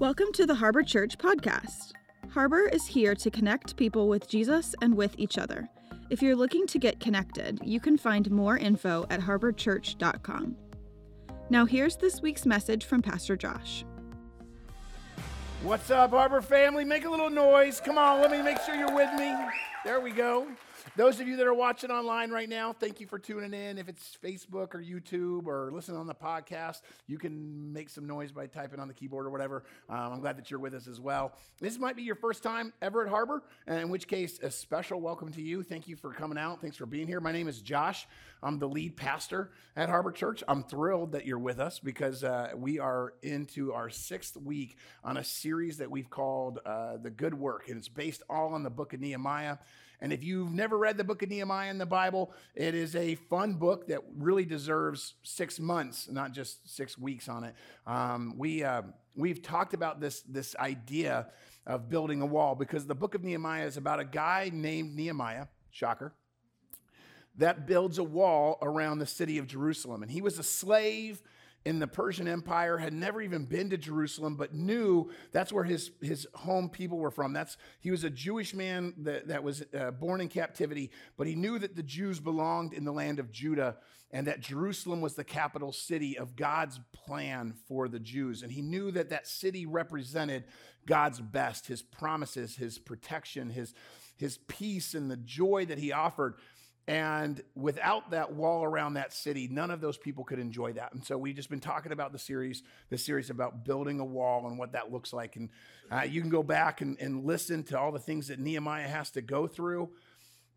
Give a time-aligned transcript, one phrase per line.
[0.00, 1.92] Welcome to the Harbor Church podcast.
[2.30, 5.68] Harbor is here to connect people with Jesus and with each other.
[6.08, 10.56] If you're looking to get connected, you can find more info at harborchurch.com.
[11.50, 13.84] Now, here's this week's message from Pastor Josh.
[15.62, 16.86] What's up, Harbor family?
[16.86, 17.78] Make a little noise.
[17.84, 19.34] Come on, let me make sure you're with me.
[19.84, 20.48] There we go.
[20.96, 23.78] Those of you that are watching online right now, thank you for tuning in.
[23.78, 28.32] If it's Facebook or YouTube or listening on the podcast, you can make some noise
[28.32, 29.64] by typing on the keyboard or whatever.
[29.88, 31.32] Um, I'm glad that you're with us as well.
[31.60, 35.32] This might be your first time ever at Harbor, in which case, a special welcome
[35.32, 35.62] to you.
[35.62, 36.60] Thank you for coming out.
[36.60, 37.20] Thanks for being here.
[37.20, 38.06] My name is Josh.
[38.42, 40.42] I'm the lead pastor at Harbor Church.
[40.48, 45.18] I'm thrilled that you're with us because uh, we are into our sixth week on
[45.18, 48.70] a series that we've called uh, The Good Work, and it's based all on the
[48.70, 49.58] book of Nehemiah.
[50.02, 53.16] And if you've never read the book of Nehemiah in the Bible, it is a
[53.16, 57.54] fun book that really deserves six months, not just six weeks on it.
[57.86, 58.82] Um, we, uh,
[59.14, 61.28] we've talked about this, this idea
[61.66, 65.46] of building a wall because the book of Nehemiah is about a guy named Nehemiah,
[65.70, 66.14] shocker,
[67.36, 70.02] that builds a wall around the city of Jerusalem.
[70.02, 71.22] And he was a slave
[71.64, 75.90] in the Persian Empire, had never even been to Jerusalem, but knew that's where his,
[76.00, 77.32] his home people were from.
[77.32, 81.34] That's, he was a Jewish man that, that was uh, born in captivity, but he
[81.34, 83.76] knew that the Jews belonged in the land of Judah
[84.12, 88.42] and that Jerusalem was the capital city of God's plan for the Jews.
[88.42, 90.44] And he knew that that city represented
[90.86, 93.72] God's best, his promises, his protection, his,
[94.16, 96.34] his peace, and the joy that he offered.
[96.90, 100.92] And without that wall around that city, none of those people could enjoy that.
[100.92, 104.48] And so we've just been talking about the series, the series about building a wall
[104.48, 105.36] and what that looks like.
[105.36, 105.50] And
[105.88, 109.12] uh, you can go back and, and listen to all the things that Nehemiah has
[109.12, 109.90] to go through.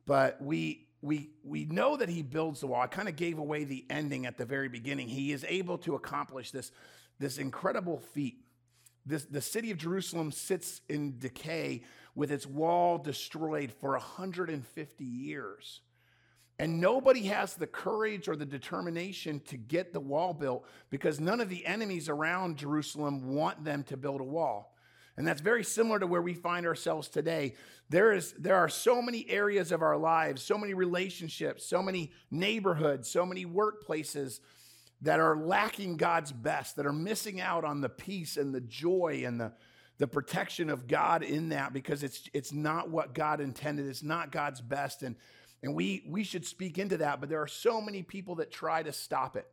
[0.07, 2.81] But we we we know that he builds the wall.
[2.81, 5.09] I kind of gave away the ending at the very beginning.
[5.09, 6.71] He is able to accomplish this,
[7.19, 8.37] this incredible feat.
[9.05, 11.83] This, the city of Jerusalem sits in decay
[12.15, 15.81] with its wall destroyed for 150 years.
[16.59, 21.41] And nobody has the courage or the determination to get the wall built because none
[21.41, 24.75] of the enemies around Jerusalem want them to build a wall.
[25.17, 27.53] And that's very similar to where we find ourselves today.
[27.89, 32.11] There, is, there are so many areas of our lives, so many relationships, so many
[32.31, 34.39] neighborhoods, so many workplaces
[35.01, 39.23] that are lacking God's best, that are missing out on the peace and the joy
[39.25, 39.51] and the,
[39.99, 43.85] the protection of God in that because it's, it's not what God intended.
[43.85, 45.03] It's not God's best.
[45.03, 45.15] And
[45.63, 48.83] and we, we should speak into that, but there are so many people that try
[48.83, 49.47] to stop it.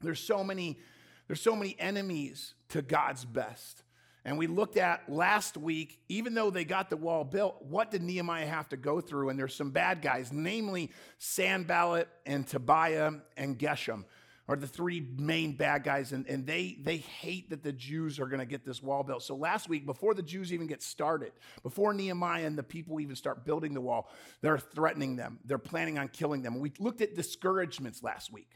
[0.00, 0.78] There's so many,
[1.26, 3.82] there's so many enemies to God's best.
[4.24, 8.00] And we looked at last week, even though they got the wall built, what did
[8.00, 9.28] Nehemiah have to go through?
[9.28, 14.04] And there's some bad guys, namely Sanballat and Tobiah and Geshem
[14.46, 18.26] are the three main bad guys, and, and they, they hate that the Jews are
[18.26, 19.22] going to get this wall built.
[19.22, 21.32] So last week, before the Jews even get started,
[21.62, 24.10] before Nehemiah and the people even start building the wall,
[24.42, 25.38] they're threatening them.
[25.44, 26.58] They're planning on killing them.
[26.58, 28.50] We looked at discouragements last week.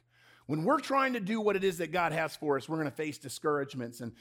[0.46, 2.90] When we're trying to do what it is that God has for us, we're going
[2.90, 4.00] to face discouragements.
[4.00, 4.12] And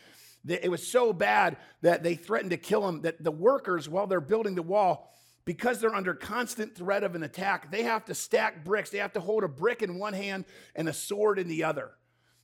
[0.48, 4.22] it was so bad that they threatened to kill them that the workers, while they're
[4.22, 5.14] building the wall,
[5.48, 8.90] because they're under constant threat of an attack, they have to stack bricks.
[8.90, 10.44] They have to hold a brick in one hand
[10.76, 11.92] and a sword in the other.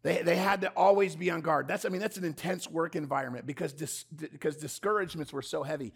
[0.03, 1.67] They, they had to always be on guard.
[1.67, 5.91] That's, I mean, that's an intense work environment because, dis, because discouragements were so heavy.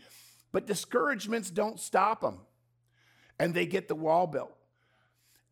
[0.51, 2.39] But discouragements don't stop them,
[3.39, 4.53] and they get the wall built.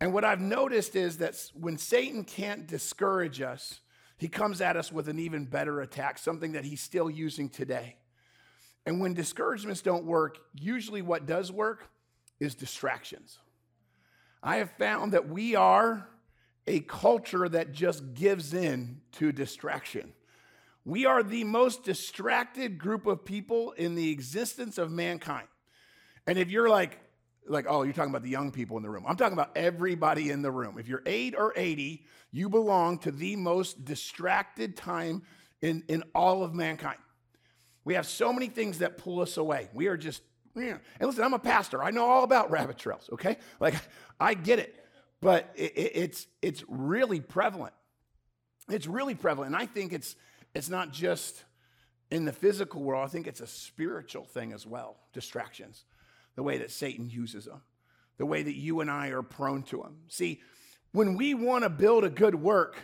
[0.02, 3.80] And what I've noticed is that when Satan can't discourage us,
[4.18, 7.96] he comes at us with an even better attack, something that he's still using today.
[8.86, 11.88] And when discouragements don't work, usually what does work
[12.40, 13.40] is distractions.
[14.44, 16.08] I have found that we are
[16.68, 20.14] a culture that just gives in to distraction.
[20.84, 25.48] We are the most distracted group of people in the existence of mankind.
[26.28, 27.00] And if you're like,
[27.48, 29.04] like, oh, you're talking about the young people in the room.
[29.08, 30.78] I'm talking about everybody in the room.
[30.80, 35.24] If you're eight or 80, you belong to the most distracted time
[35.62, 36.98] in, in all of mankind.
[37.86, 39.70] We have so many things that pull us away.
[39.74, 40.24] We are just,
[40.56, 40.78] yeah.
[41.00, 41.82] and listen, I'm a pastor.
[41.84, 43.38] I know all about rabbit trails, okay?
[43.60, 43.76] Like,
[44.20, 44.76] I get it.
[45.22, 47.74] But it, it, it's, it's really prevalent.
[48.70, 49.54] It's really prevalent.
[49.54, 50.16] And I think it's,
[50.54, 51.44] it's not just
[52.12, 55.86] in the physical world, I think it's a spiritual thing as well distractions,
[56.36, 57.62] the way that Satan uses them,
[58.18, 59.98] the way that you and I are prone to them.
[60.08, 60.42] See,
[60.92, 62.78] when we want to build a good work,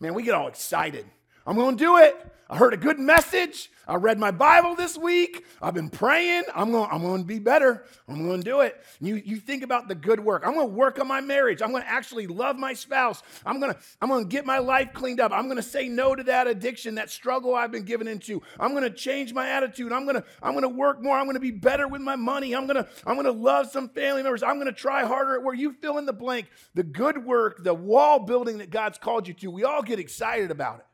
[0.00, 1.06] man, we get all excited
[1.46, 2.32] I'm going to do it.
[2.48, 3.70] I heard a good message.
[3.88, 5.44] I read my Bible this week.
[5.62, 6.44] I've been praying.
[6.54, 7.84] I'm going, I'm going to be better.
[8.06, 8.82] I'm going to do it.
[9.00, 10.42] You, you think about the good work.
[10.46, 11.62] I'm going to work on my marriage.
[11.62, 13.22] I'm going to actually love my spouse.
[13.46, 15.32] I'm going to, I'm going to get my life cleaned up.
[15.32, 18.42] I'm going to say no to that addiction, that struggle I've been given into.
[18.60, 19.90] I'm going to change my attitude.
[19.90, 21.16] I'm going to, I'm going to work more.
[21.16, 22.54] I'm going to be better with my money.
[22.54, 24.42] I'm going to, I'm going to love some family members.
[24.42, 26.50] I'm going to try harder at where you fill in the blank.
[26.74, 30.50] The good work, the wall building that God's called you to, we all get excited
[30.50, 30.86] about it.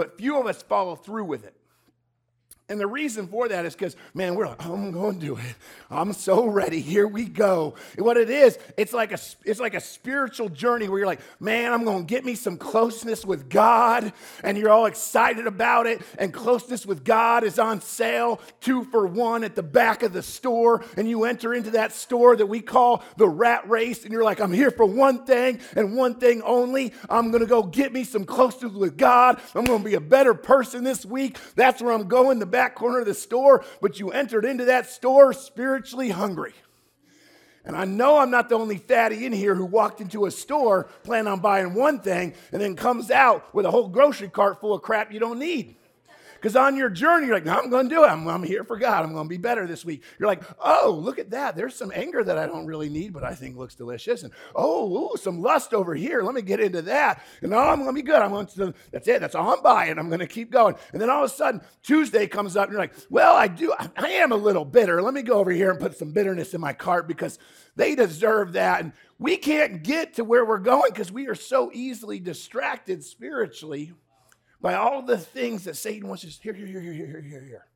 [0.00, 1.54] But few of us follow through with it.
[2.70, 5.56] And the reason for that is because, man, we're like, I'm going to do it.
[5.90, 6.80] I'm so ready.
[6.80, 7.74] Here we go.
[7.96, 11.20] And what it is, it's like a it's like a spiritual journey where you're like,
[11.40, 14.12] man, I'm going to get me some closeness with God,
[14.44, 16.00] and you're all excited about it.
[16.16, 20.22] And closeness with God is on sale, two for one at the back of the
[20.22, 20.84] store.
[20.96, 24.40] And you enter into that store that we call the rat race, and you're like,
[24.40, 26.92] I'm here for one thing and one thing only.
[27.08, 29.40] I'm going to go get me some closeness with God.
[29.56, 31.36] I'm going to be a better person this week.
[31.56, 32.38] That's where I'm going.
[32.38, 36.52] The back corner of the store, but you entered into that store spiritually hungry.
[37.64, 40.84] And I know I'm not the only fatty in here who walked into a store,
[41.02, 44.74] planning on buying one thing, and then comes out with a whole grocery cart full
[44.74, 45.76] of crap you don't need.
[46.40, 48.06] Because on your journey, you're like, no, I'm going to do it.
[48.06, 49.04] I'm, I'm here for God.
[49.04, 50.02] I'm going to be better this week.
[50.18, 51.54] You're like, oh, look at that.
[51.54, 54.22] There's some anger that I don't really need, but I think looks delicious.
[54.22, 56.22] And oh, ooh, some lust over here.
[56.22, 57.22] Let me get into that.
[57.42, 58.22] And oh, I'm going to be good.
[58.22, 59.20] I'm going to, that's it.
[59.20, 59.98] That's all I'm buying.
[59.98, 60.76] I'm going to keep going.
[60.92, 63.74] And then all of a sudden, Tuesday comes up and you're like, well, I do,
[63.78, 65.02] I am a little bitter.
[65.02, 67.38] Let me go over here and put some bitterness in my cart because
[67.76, 68.80] they deserve that.
[68.80, 73.92] And we can't get to where we're going because we are so easily distracted spiritually
[74.60, 77.66] by all the things that Satan wants us here, here, here, here, here, here, here.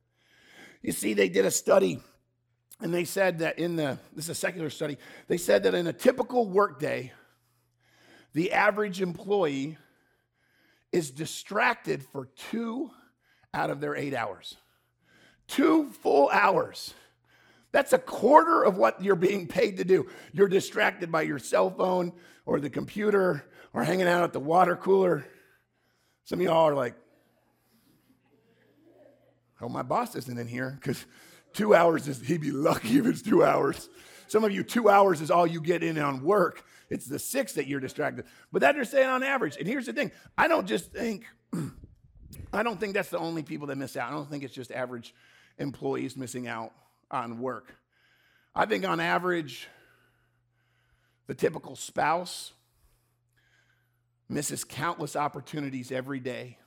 [0.81, 1.99] You see, they did a study
[2.81, 4.97] and they said that in the, this is a secular study,
[5.27, 7.11] they said that in a typical workday,
[8.33, 9.77] the average employee
[10.91, 12.91] is distracted for two
[13.53, 14.55] out of their eight hours.
[15.47, 16.93] Two full hours.
[17.71, 20.07] That's a quarter of what you're being paid to do.
[20.33, 22.13] You're distracted by your cell phone
[22.45, 25.25] or the computer or hanging out at the water cooler
[26.25, 26.95] some of y'all are like,
[29.61, 31.05] oh, my boss isn't in here because
[31.53, 33.89] two hours is, he'd be lucky if it's two hours.
[34.27, 36.65] Some of you, two hours is all you get in on work.
[36.89, 38.25] It's the six that you're distracted.
[38.51, 39.55] But that they're saying on average.
[39.57, 41.25] And here's the thing I don't just think,
[42.53, 44.09] I don't think that's the only people that miss out.
[44.09, 45.13] I don't think it's just average
[45.59, 46.73] employees missing out
[47.11, 47.75] on work.
[48.55, 49.67] I think on average,
[51.27, 52.53] the typical spouse
[54.27, 56.57] misses countless opportunities every day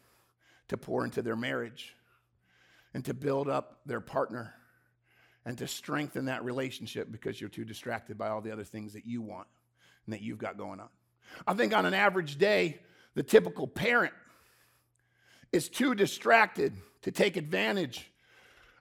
[0.68, 1.94] to pour into their marriage
[2.94, 4.54] and to build up their partner
[5.44, 9.06] and to strengthen that relationship because you're too distracted by all the other things that
[9.06, 9.46] you want
[10.06, 10.88] and that you've got going on.
[11.46, 12.80] I think on an average day,
[13.14, 14.12] the typical parent
[15.52, 18.10] is too distracted to take advantage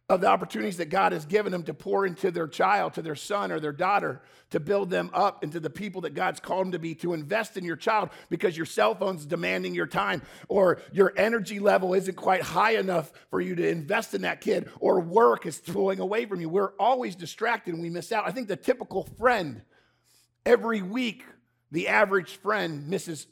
[0.09, 3.15] of the opportunities that God has given them to pour into their child, to their
[3.15, 4.21] son or their daughter,
[4.51, 7.57] to build them up into the people that God's called them to be, to invest
[7.57, 12.15] in your child because your cell phone's demanding your time or your energy level isn't
[12.15, 16.25] quite high enough for you to invest in that kid or work is pulling away
[16.25, 16.47] from you.
[16.47, 18.25] We're always distracted and we miss out.
[18.25, 19.61] I think the typical friend,
[20.45, 21.25] every week,
[21.71, 23.27] the average friend misses,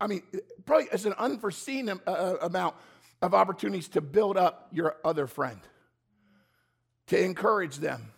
[0.00, 0.24] I mean,
[0.64, 2.74] probably it's an unforeseen uh, amount
[3.22, 5.60] of opportunities to build up your other friend
[7.08, 8.12] to encourage them,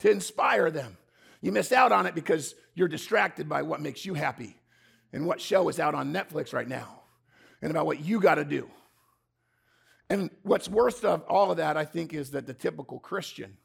[0.00, 0.96] to inspire them.
[1.40, 4.56] You miss out on it because you're distracted by what makes you happy
[5.12, 7.02] and what show is out on Netflix right now
[7.62, 8.68] and about what you got to do.
[10.10, 13.56] And what's worst of all of that, I think, is that the typical Christian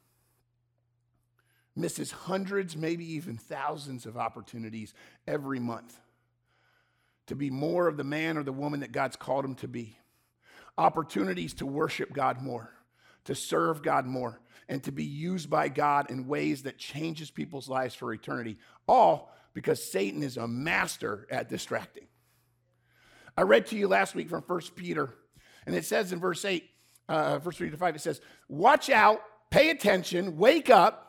[1.74, 4.94] misses hundreds, maybe even thousands of opportunities
[5.26, 5.98] every month
[7.26, 9.98] to be more of the man or the woman that God's called him to be.
[10.76, 12.70] Opportunities to worship God more,
[13.24, 17.68] to serve God more, and to be used by God in ways that changes people's
[17.68, 22.06] lives for eternity, all because Satan is a master at distracting.
[23.36, 25.10] I read to you last week from 1 Peter,
[25.66, 26.64] and it says in verse 8,
[27.08, 31.00] uh, verse 3 to 5, it says, Watch out, pay attention, wake up.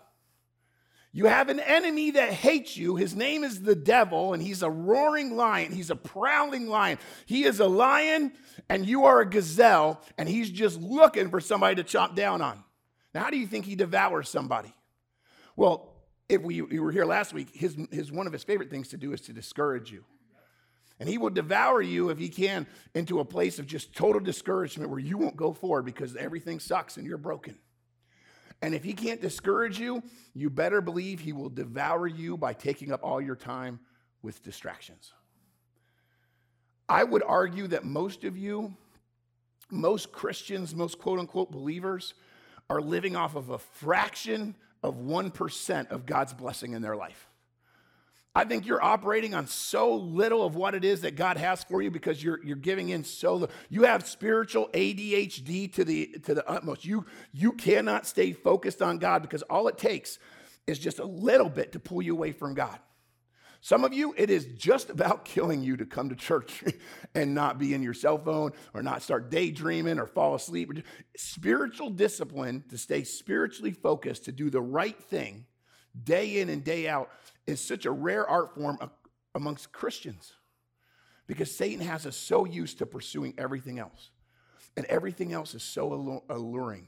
[1.11, 2.97] You have an enemy that hates you.
[2.97, 5.71] His name is the devil, and he's a roaring lion.
[5.71, 6.99] He's a prowling lion.
[7.25, 8.33] He is a lion,
[8.67, 12.61] and you are a gazelle, and he's just looking for somebody to chop down on.
[13.15, 14.75] Now, how do you think he devours somebody?
[15.55, 15.93] Well,
[16.27, 18.97] if we, we were here last week, his, his, one of his favorite things to
[18.97, 20.03] do is to discourage you.
[20.99, 24.89] And he will devour you if he can into a place of just total discouragement
[24.89, 27.57] where you won't go forward because everything sucks and you're broken.
[28.61, 30.03] And if he can't discourage you,
[30.33, 33.79] you better believe he will devour you by taking up all your time
[34.23, 35.13] with distractions.
[36.89, 38.75] I would argue that most of you,
[39.71, 42.13] most Christians, most quote unquote believers,
[42.69, 47.27] are living off of a fraction of 1% of God's blessing in their life.
[48.37, 51.81] I think you're operating on so little of what it is that God has for
[51.81, 56.45] you because you're, you're giving in so you have spiritual ADHD to the to the
[56.45, 56.83] utmost.
[56.83, 60.19] You you cannot stay focused on God because all it takes
[60.67, 62.77] is just a little bit to pull you away from God.
[63.65, 66.63] Some of you, it is just about killing you to come to church
[67.15, 70.71] and not be in your cell phone or not start daydreaming or fall asleep.
[71.17, 75.47] Spiritual discipline to stay spiritually focused, to do the right thing
[76.03, 77.09] day in and day out
[77.47, 78.77] is such a rare art form
[79.33, 80.33] amongst Christians
[81.25, 84.11] because Satan has us so used to pursuing everything else.
[84.77, 86.87] And everything else is so alluring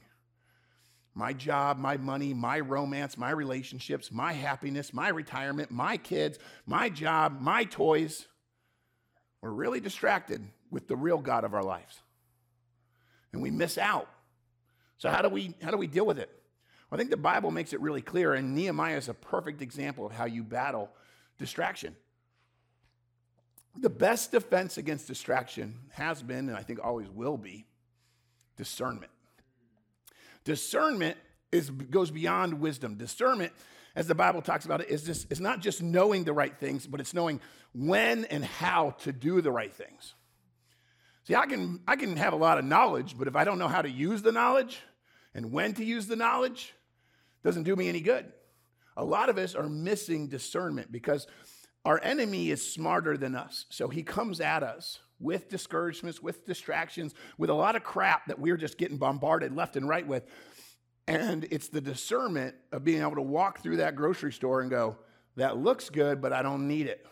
[1.14, 6.88] my job, my money, my romance, my relationships, my happiness, my retirement, my kids, my
[6.88, 8.26] job, my toys.
[9.42, 12.00] We're really distracted with the real God of our lives.
[13.32, 14.08] And we miss out.
[14.98, 16.30] So how do we how do we deal with it?
[16.90, 20.12] I think the Bible makes it really clear and Nehemiah is a perfect example of
[20.12, 20.90] how you battle
[21.38, 21.94] distraction.
[23.76, 27.66] The best defense against distraction has been and I think always will be
[28.56, 29.12] discernment.
[30.48, 31.18] Discernment
[31.52, 32.94] is, goes beyond wisdom.
[32.94, 33.52] Discernment,
[33.94, 36.86] as the Bible talks about it, is just, it's not just knowing the right things,
[36.86, 37.42] but it's knowing
[37.74, 40.14] when and how to do the right things.
[41.24, 43.68] See, I can, I can have a lot of knowledge, but if I don't know
[43.68, 44.80] how to use the knowledge
[45.34, 46.72] and when to use the knowledge,
[47.44, 48.24] doesn't do me any good.
[48.96, 51.26] A lot of us are missing discernment because
[51.84, 53.66] our enemy is smarter than us.
[53.68, 58.38] So he comes at us with discouragements, with distractions, with a lot of crap that
[58.38, 60.24] we're just getting bombarded left and right with.
[61.06, 64.96] And it's the discernment of being able to walk through that grocery store and go,
[65.36, 67.06] that looks good, but I don't need it.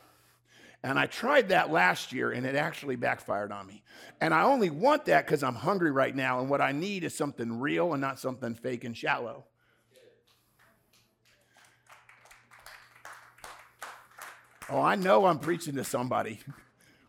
[0.83, 3.83] And I tried that last year and it actually backfired on me.
[4.21, 6.41] And I only want that because I'm hungry right now.
[6.41, 9.47] And what I need is something real and not something fake and shallow.
[14.69, 16.41] Oh, I know I'm preaching to somebody.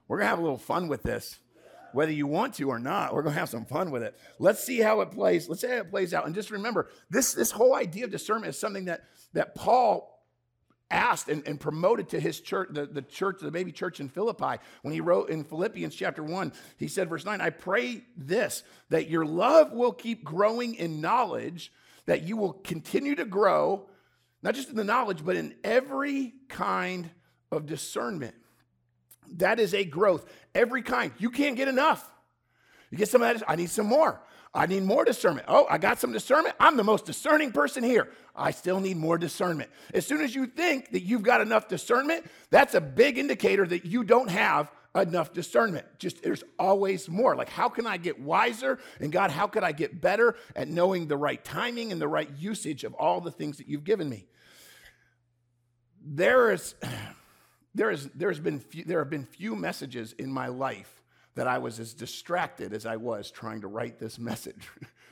[0.07, 1.39] We're going to have a little fun with this.
[1.93, 4.17] Whether you want to or not, we're going to have some fun with it.
[4.39, 5.47] Let's see how it plays.
[5.47, 6.25] Let's see how it plays out.
[6.25, 10.17] And just remember, this, this whole idea of discernment is something that, that Paul
[10.89, 14.61] asked and, and, promoted to his church, the, the church, the baby church in Philippi,
[14.83, 19.09] when he wrote in Philippians chapter 1, he said, verse 9, I pray this, that
[19.09, 21.73] your love will keep growing in knowledge,
[22.05, 23.89] that you will continue to grow,
[24.41, 27.09] not just in the knowledge, but in every kind
[27.51, 28.35] of discernment.
[29.34, 31.12] That is a growth, every kind.
[31.17, 32.10] You can't get enough.
[32.89, 34.22] You get some of that, I need some more.
[34.53, 35.46] I need more discernment.
[35.50, 36.55] Oh, I got some discernment.
[36.60, 38.10] I'm the most discerning person here.
[38.36, 39.69] I still need more discernment.
[39.93, 43.86] As soon as you think that you've got enough discernment, that's a big indicator that
[43.86, 45.86] you don't have enough discernment.
[46.00, 47.36] Just there's always more.
[47.36, 48.79] Like, how can I get wiser?
[49.00, 52.29] And God, how could I get better at knowing the right timing and the right
[52.39, 54.25] usage of all the things that you've given me?
[56.03, 56.74] There is
[57.77, 61.03] there, is, there's been few, there have been few messages in my life
[61.36, 64.67] that I was as distracted as I was trying to write this message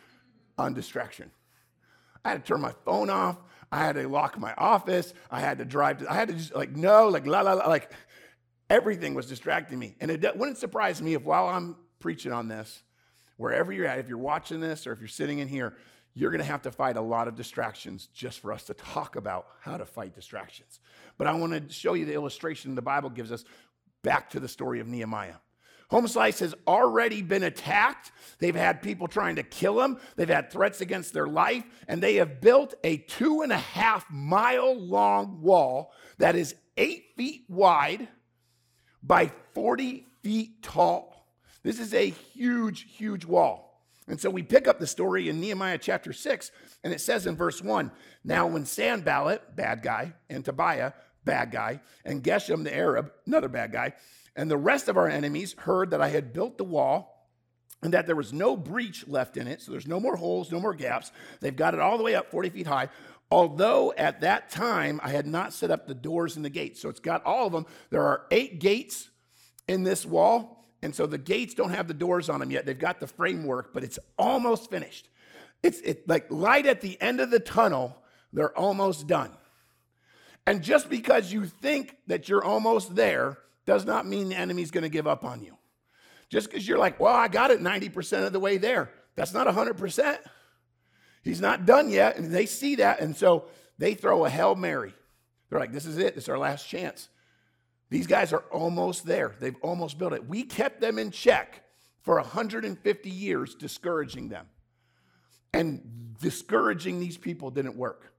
[0.57, 1.29] on distraction.
[2.23, 3.37] I had to turn my phone off.
[3.71, 5.13] I had to lock my office.
[5.29, 5.99] I had to drive.
[5.99, 7.91] To, I had to just like no, like la la la, like
[8.67, 9.95] everything was distracting me.
[9.99, 12.81] And it wouldn't surprise me if while I'm preaching on this,
[13.37, 15.75] wherever you're at, if you're watching this or if you're sitting in here,
[16.15, 19.17] you're going to have to fight a lot of distractions just for us to talk
[19.17, 20.79] about how to fight distractions.
[21.17, 23.43] But I want to show you the illustration the Bible gives us
[24.01, 25.35] back to the story of Nehemiah.
[25.89, 28.11] Home Slice has already been attacked.
[28.39, 29.99] They've had people trying to kill them.
[30.15, 31.63] They've had threats against their life.
[31.87, 37.05] And they have built a two and a half mile long wall that is eight
[37.15, 38.07] feet wide
[39.03, 41.27] by 40 feet tall.
[41.61, 43.64] This is a huge, huge wall.
[44.07, 46.51] And so we pick up the story in Nehemiah chapter 6,
[46.83, 47.91] and it says in verse 1
[48.23, 50.93] Now, when Sanballat, bad guy, and Tobiah,
[51.23, 53.93] bad guy, and Geshem the Arab, another bad guy,
[54.35, 57.15] and the rest of our enemies heard that I had built the wall
[57.81, 60.59] and that there was no breach left in it, so there's no more holes, no
[60.59, 61.11] more gaps.
[61.39, 62.89] They've got it all the way up 40 feet high.
[63.31, 66.81] Although at that time I had not set up the doors and the gates.
[66.81, 67.65] So it's got all of them.
[67.89, 69.09] There are eight gates
[69.67, 70.54] in this wall.
[70.85, 72.67] And so the gates don't have the doors on them yet.
[72.67, 75.09] They've got the framework, but it's almost finished.
[75.63, 77.97] It's it, like light at the end of the tunnel,
[78.31, 79.31] they're almost done.
[80.45, 84.83] And just because you think that you're almost there does not mean the enemy's going
[84.83, 85.57] to give up on you.
[86.29, 88.91] Just because you're like, well, I got it 90% of the way there.
[89.15, 90.19] That's not 100%.
[91.23, 92.17] He's not done yet.
[92.17, 92.99] And they see that.
[92.99, 93.45] And so
[93.79, 94.93] they throw a Hail Mary.
[95.49, 96.13] They're like, this is it.
[96.13, 97.09] This is our last chance.
[97.89, 99.35] These guys are almost there.
[99.39, 100.27] They've almost built it.
[100.27, 101.63] We kept them in check
[102.01, 104.47] for 150 years, discouraging them.
[105.53, 108.13] And discouraging these people didn't work.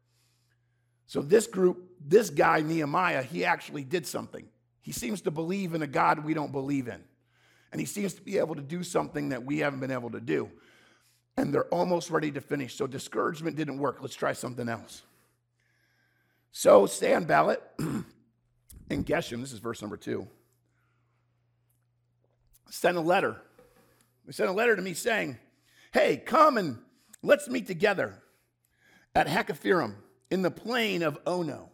[1.07, 4.45] So, this group, this guy, Nehemiah, he actually did something.
[4.81, 7.03] He seems to believe in a God we don't believe in.
[7.73, 10.21] And he seems to be able to do something that we haven't been able to
[10.21, 10.51] do.
[11.37, 12.75] And they're almost ready to finish.
[12.75, 13.99] So, discouragement didn't work.
[14.01, 15.03] Let's try something else.
[16.51, 17.63] So, Sanballat
[18.91, 20.27] and Geshem, this is verse number two,
[22.71, 23.37] sent a letter.
[24.27, 25.39] They sent a letter to me saying,
[25.93, 26.79] Hey, come and
[27.23, 28.23] let's meet together
[29.15, 29.95] at Hakkephirim
[30.31, 31.71] in the plain of Ono.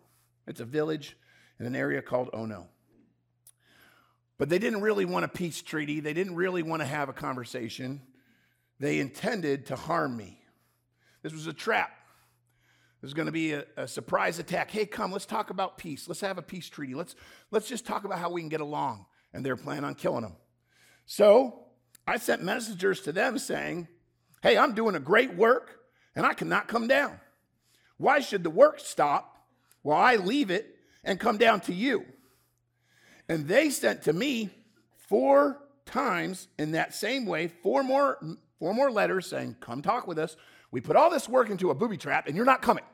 [0.46, 1.16] It's a village
[1.58, 2.68] in an area called Ono.
[4.38, 6.00] But they didn't really want a peace treaty.
[6.00, 8.02] They didn't really want to have a conversation.
[8.80, 10.40] They intended to harm me.
[11.22, 11.90] This was a trap.
[13.02, 14.70] There's going to be a, a, surprise attack.
[14.70, 16.06] Hey, come, let's talk about peace.
[16.06, 16.94] Let's have a peace treaty.
[16.94, 17.16] Let's,
[17.50, 19.06] let's just talk about how we can get along.
[19.34, 20.36] And they're planning on killing them.
[21.04, 21.64] So
[22.06, 23.88] I sent messengers to them saying,
[24.40, 25.80] Hey, I'm doing a great work
[26.14, 27.18] and I cannot come down.
[27.96, 29.46] Why should the work stop
[29.82, 32.04] while I leave it and come down to you?
[33.28, 34.50] And they sent to me
[35.08, 38.18] four times in that same way, four more,
[38.58, 40.36] four more letters saying, Come talk with us.
[40.72, 42.84] We put all this work into a booby trap and you're not coming.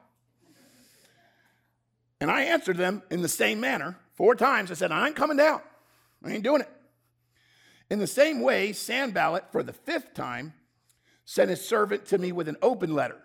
[2.20, 4.70] And I answered them in the same manner four times.
[4.70, 5.62] I said, I ain't coming down.
[6.23, 6.68] I ain't doing it.
[7.88, 10.52] In the same way, Sanballat, for the fifth time,
[11.25, 13.20] sent his servant to me with an open letter.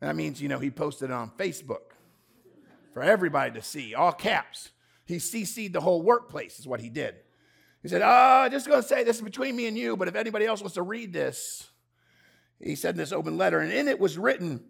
[0.00, 1.94] That means, you know, he posted it on Facebook
[2.92, 4.70] for everybody to see, all caps.
[5.06, 7.14] He CC'd the whole workplace, is what he did.
[7.82, 10.14] He said, Oh, just going to say this is between me and you, but if
[10.14, 11.68] anybody else wants to read this,
[12.62, 14.62] he said in this open letter, and in it was written,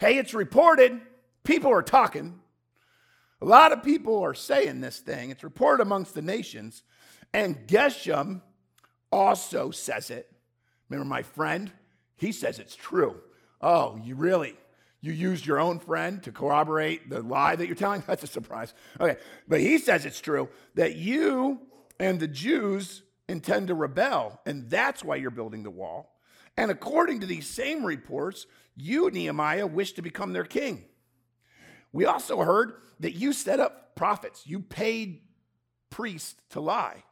[0.00, 1.00] Hey, it's reported,
[1.44, 2.40] people are talking.
[3.40, 5.30] A lot of people are saying this thing.
[5.30, 6.82] It's reported amongst the nations.
[7.32, 8.42] And Geshem
[9.12, 10.30] also says it.
[10.88, 11.70] Remember my friend?
[12.16, 13.20] He says it's true.
[13.60, 14.56] Oh, you really?
[15.00, 18.02] You used your own friend to corroborate the lie that you're telling?
[18.06, 18.74] That's a surprise.
[19.00, 21.60] Okay, but he says it's true that you
[22.00, 26.17] and the Jews intend to rebel, and that's why you're building the wall.
[26.58, 30.86] And according to these same reports, you, Nehemiah, wish to become their king.
[31.92, 35.20] We also heard that you set up prophets, you paid
[35.88, 37.04] priests to lie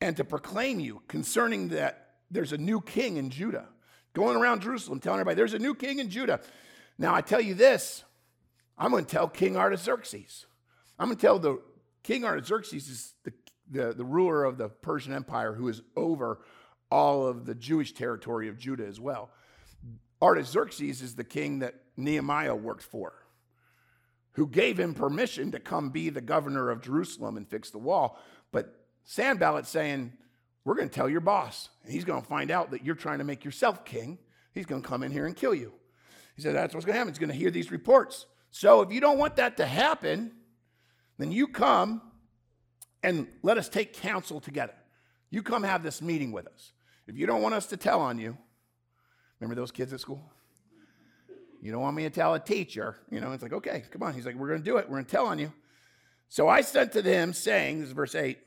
[0.00, 3.68] and to proclaim you concerning that there's a new king in Judah,
[4.12, 6.40] going around Jerusalem telling everybody there's a new king in Judah.
[6.98, 8.02] Now, I tell you this
[8.76, 10.46] I'm going to tell King Artaxerxes.
[10.98, 11.62] I'm going to tell the
[12.02, 13.32] King Artaxerxes is the,
[13.70, 16.40] the, the ruler of the Persian Empire who is over
[16.90, 19.30] all of the Jewish territory of Judah as well.
[20.22, 23.14] Artaxerxes is the king that Nehemiah worked for,
[24.32, 28.18] who gave him permission to come be the governor of Jerusalem and fix the wall.
[28.52, 28.74] But
[29.04, 30.12] Sanballat saying,
[30.64, 31.70] We're going to tell your boss.
[31.84, 34.18] And he's going to find out that you're trying to make yourself king.
[34.52, 35.72] He's going to come in here and kill you.
[36.36, 37.12] He said, That's what's going to happen.
[37.12, 38.26] He's going to hear these reports.
[38.50, 40.32] So if you don't want that to happen,
[41.18, 42.02] then you come
[43.02, 44.74] and let us take counsel together.
[45.30, 46.72] You come have this meeting with us.
[47.10, 48.38] If you don't want us to tell on you,
[49.40, 50.22] remember those kids at school?
[51.60, 52.98] You don't want me to tell a teacher.
[53.10, 54.14] You know, it's like, okay, come on.
[54.14, 54.88] He's like, we're going to do it.
[54.88, 55.52] We're going to tell on you.
[56.28, 58.38] So I sent to them saying, this is verse 8,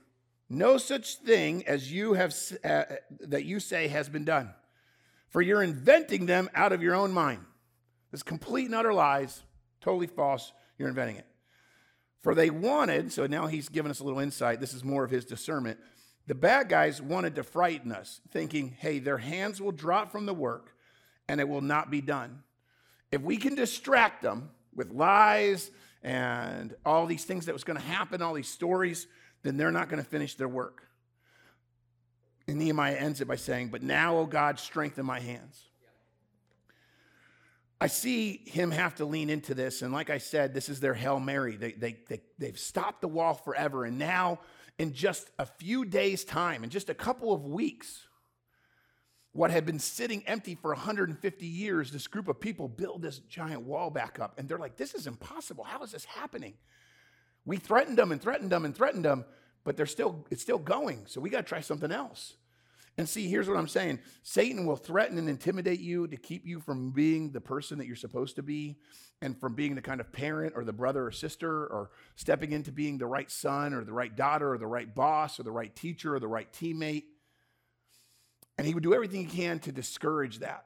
[0.49, 2.83] no such thing as you have uh,
[3.19, 4.53] that you say has been done,
[5.27, 7.41] for you're inventing them out of your own mind.
[8.11, 9.43] This complete and utter lies,
[9.81, 10.53] totally false.
[10.77, 11.27] You're inventing it.
[12.21, 14.61] For they wanted, so now he's given us a little insight.
[14.61, 15.79] This is more of his discernment.
[16.27, 20.33] The bad guys wanted to frighten us, thinking, hey, their hands will drop from the
[20.33, 20.73] work
[21.27, 22.43] and it will not be done.
[23.11, 25.69] If we can distract them with lies
[26.01, 29.07] and all these things that was going to happen, all these stories,
[29.43, 30.87] then they're not going to finish their work.
[32.47, 35.61] And Nehemiah ends it by saying, But now, O God, strengthen my hands.
[37.79, 39.81] I see him have to lean into this.
[39.81, 41.57] And like I said, this is their Hail Mary.
[41.57, 43.83] They, they, they, they've stopped the wall forever.
[43.83, 44.39] And now,
[44.79, 48.07] in just a few days' time, in just a couple of weeks,
[49.33, 53.63] what had been sitting empty for 150 years, this group of people build this giant
[53.63, 54.37] wall back up.
[54.37, 55.63] And they're like, this is impossible.
[55.63, 56.53] How is this happening?
[57.45, 59.25] We threatened them and threatened them and threatened them,
[59.63, 61.05] but they're still, it's still going.
[61.07, 62.35] So we got to try something else.
[62.97, 66.59] And see, here's what I'm saying Satan will threaten and intimidate you to keep you
[66.59, 68.77] from being the person that you're supposed to be
[69.21, 72.71] and from being the kind of parent or the brother or sister or stepping into
[72.71, 75.75] being the right son or the right daughter or the right boss or the right
[75.75, 77.05] teacher or the right teammate.
[78.57, 80.65] And he would do everything he can to discourage that.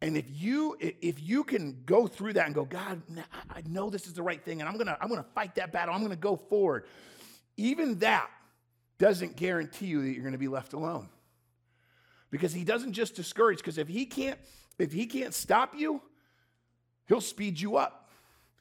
[0.00, 3.02] And if you if you can go through that and go, God,
[3.50, 5.94] I know this is the right thing, and I'm gonna I'm gonna fight that battle.
[5.94, 6.86] I'm gonna go forward.
[7.56, 8.28] even that
[8.98, 11.08] doesn't guarantee you that you're to be left alone.
[12.32, 14.40] Because he doesn't just discourage, because if he can't,
[14.78, 16.02] if he can't stop you,
[17.06, 18.10] he'll speed you up.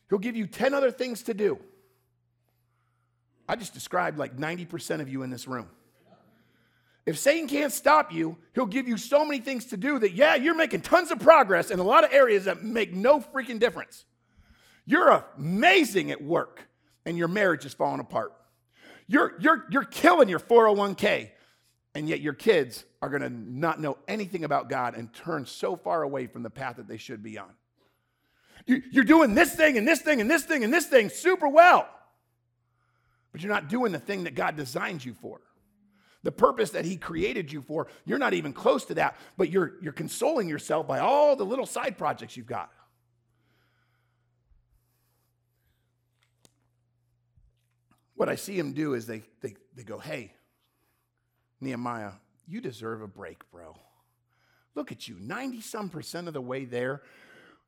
[0.10, 1.58] He'll give you 10 other things to do.
[3.48, 5.70] I just described like 90% of you in this room.
[7.06, 10.36] If Satan can't stop you, he'll give you so many things to do that, yeah,
[10.36, 14.06] you're making tons of progress in a lot of areas that make no freaking difference.
[14.86, 16.68] You're amazing at work,
[17.06, 18.34] and your marriage is falling apart.
[19.08, 21.32] You're, you're, you're killing your 401k,
[21.94, 25.76] and yet your kids are going to not know anything about God and turn so
[25.76, 27.52] far away from the path that they should be on.
[28.66, 31.90] You're doing this thing and this thing and this thing and this thing super well,
[33.32, 35.42] but you're not doing the thing that God designed you for.
[36.24, 39.74] The purpose that He created you for, you're not even close to that, but you're,
[39.82, 42.70] you're consoling yourself by all the little side projects you've got.
[48.14, 50.34] What I see them do is they, they, they go, hey,
[51.62, 52.14] Nehemiah,
[52.48, 53.76] you deserve a break, bro.
[54.76, 57.02] Look at you, 90 some percent of the way there.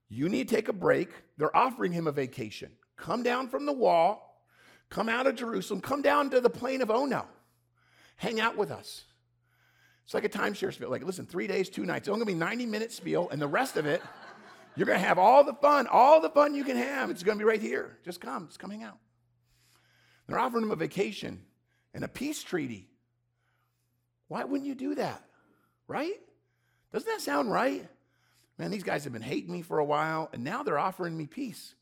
[0.10, 1.10] You need to take a break.
[1.38, 2.72] They're offering him a vacation.
[2.98, 4.44] Come down from the wall,
[4.90, 7.26] come out of Jerusalem, come down to the plain of Ono.
[8.16, 9.06] Hang out with us.
[10.06, 10.90] It's like a timeshare spiel.
[10.90, 12.08] Like, listen, three days, two nights.
[12.08, 14.02] It's only gonna be 90 minute spiel, and the rest of it,
[14.76, 17.10] you're gonna have all the fun, all the fun you can have.
[17.10, 17.98] It's gonna be right here.
[18.04, 18.98] Just come, just come hang out.
[20.28, 21.44] They're offering him a vacation
[21.94, 22.90] and a peace treaty.
[24.28, 25.24] Why wouldn't you do that?
[25.88, 26.20] Right?
[26.92, 27.88] Doesn't that sound right?
[28.58, 31.26] Man, these guys have been hating me for a while, and now they're offering me
[31.26, 31.76] peace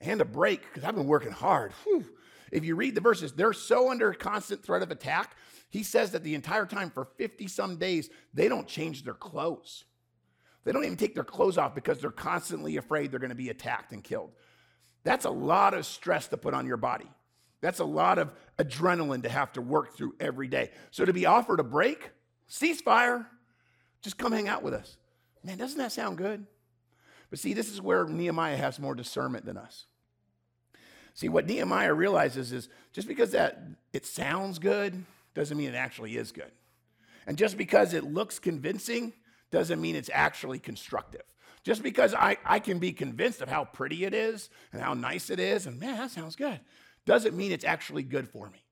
[0.00, 1.72] and a break because I've been working hard.
[1.84, 2.04] Whew.
[2.50, 5.36] If you read the verses, they're so under constant threat of attack
[5.70, 9.84] he says that the entire time for 50 some days, they don't change their clothes.
[10.64, 13.50] They don't even take their clothes off because they're constantly afraid they're going to be
[13.50, 14.32] attacked and killed.
[15.04, 17.08] That's a lot of stress to put on your body.
[17.60, 20.70] That's a lot of adrenaline to have to work through every day.
[20.90, 22.10] So to be offered a break,
[22.48, 23.26] ceasefire,
[24.00, 24.96] just come hang out with us.
[25.42, 26.46] Man, doesn't that sound good?
[27.30, 29.86] But see, this is where Nehemiah has more discernment than us.
[31.14, 33.60] See, what Nehemiah realizes is just because that
[33.92, 36.52] it sounds good, doesn't mean it actually is good.
[37.26, 39.12] And just because it looks convincing
[39.50, 41.22] doesn't mean it's actually constructive.
[41.64, 45.28] Just because I, I can be convinced of how pretty it is and how nice
[45.28, 46.60] it is, and man, that sounds good,
[47.08, 48.62] doesn't mean it's actually good for me.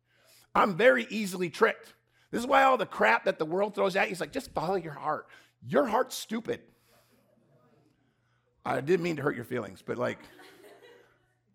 [0.54, 1.94] I'm very easily tricked.
[2.30, 4.52] This is why all the crap that the world throws at you is like, just
[4.52, 5.26] follow your heart.
[5.66, 6.60] Your heart's stupid.
[8.64, 10.18] I didn't mean to hurt your feelings, but like,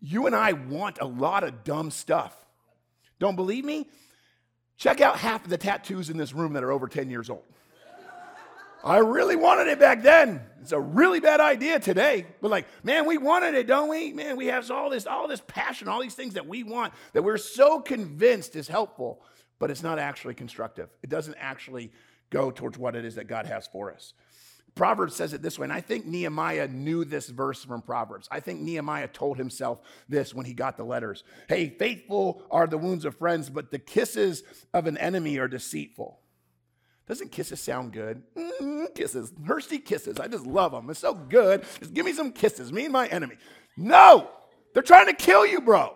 [0.00, 2.36] you and I want a lot of dumb stuff.
[3.20, 3.86] Don't believe me?
[4.76, 7.44] Check out half of the tattoos in this room that are over 10 years old.
[8.84, 10.40] I really wanted it back then.
[10.60, 12.26] It's a really bad idea today.
[12.40, 14.12] But like, man, we wanted it, don't we?
[14.12, 17.22] Man, we have all this, all this passion, all these things that we want that
[17.22, 19.22] we're so convinced is helpful,
[19.58, 20.88] but it's not actually constructive.
[21.02, 21.92] It doesn't actually
[22.30, 24.14] go towards what it is that God has for us.
[24.74, 28.26] Proverbs says it this way, and I think Nehemiah knew this verse from Proverbs.
[28.30, 32.78] I think Nehemiah told himself this when he got the letters Hey, faithful are the
[32.78, 34.42] wounds of friends, but the kisses
[34.72, 36.21] of an enemy are deceitful.
[37.12, 38.22] Doesn't kisses sound good?
[38.34, 40.18] Mm, kisses, thirsty kisses.
[40.18, 40.88] I just love them.
[40.88, 41.62] It's so good.
[41.78, 43.36] Just give me some kisses, me and my enemy.
[43.76, 44.30] No,
[44.72, 45.94] they're trying to kill you, bro.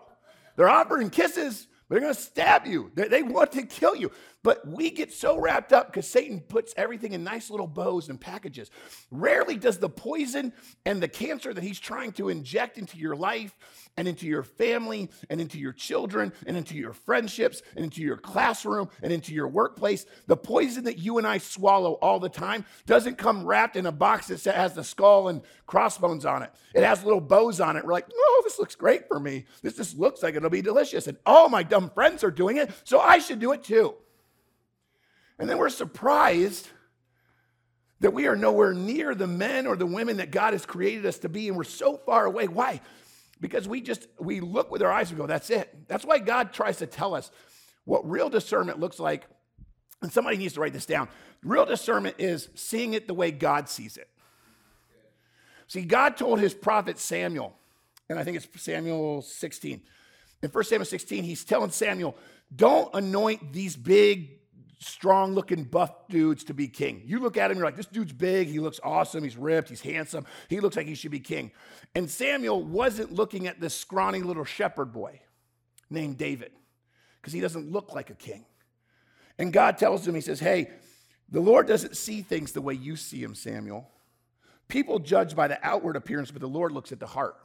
[0.56, 2.90] They're offering kisses, but they're going to stab you.
[2.94, 4.10] They, they want to kill you.
[4.46, 8.20] But we get so wrapped up because Satan puts everything in nice little bows and
[8.20, 8.70] packages.
[9.10, 10.52] Rarely does the poison
[10.84, 13.56] and the cancer that he's trying to inject into your life
[13.96, 18.18] and into your family and into your children and into your friendships and into your
[18.18, 22.64] classroom and into your workplace, the poison that you and I swallow all the time
[22.86, 26.52] doesn't come wrapped in a box that has the skull and crossbones on it.
[26.72, 27.84] It has little bows on it.
[27.84, 29.46] We're like, oh, this looks great for me.
[29.62, 31.08] This just looks like it'll be delicious.
[31.08, 33.96] And all my dumb friends are doing it, so I should do it too.
[35.38, 36.68] And then we're surprised
[38.00, 41.18] that we are nowhere near the men or the women that God has created us
[41.20, 42.48] to be, and we're so far away.
[42.48, 42.80] Why?
[43.40, 45.88] Because we just we look with our eyes and go, that's it.
[45.88, 47.30] That's why God tries to tell us
[47.84, 49.26] what real discernment looks like.
[50.02, 51.08] And somebody needs to write this down.
[51.42, 54.08] Real discernment is seeing it the way God sees it.
[55.68, 57.56] See, God told his prophet Samuel,
[58.08, 59.80] and I think it's Samuel 16.
[60.42, 62.16] In 1 Samuel 16, he's telling Samuel,
[62.54, 64.38] don't anoint these big
[64.78, 67.02] strong looking buff dudes to be king.
[67.04, 69.80] You look at him, you're like, this dude's big, he looks awesome, he's ripped, he's
[69.80, 71.50] handsome, he looks like he should be king.
[71.94, 75.20] And Samuel wasn't looking at this scrawny little shepherd boy
[75.88, 76.52] named David
[77.20, 78.44] because he doesn't look like a king.
[79.38, 80.70] And God tells him, He says, Hey,
[81.28, 83.90] the Lord doesn't see things the way you see him, Samuel.
[84.68, 87.36] People judge by the outward appearance, but the Lord looks at the heart.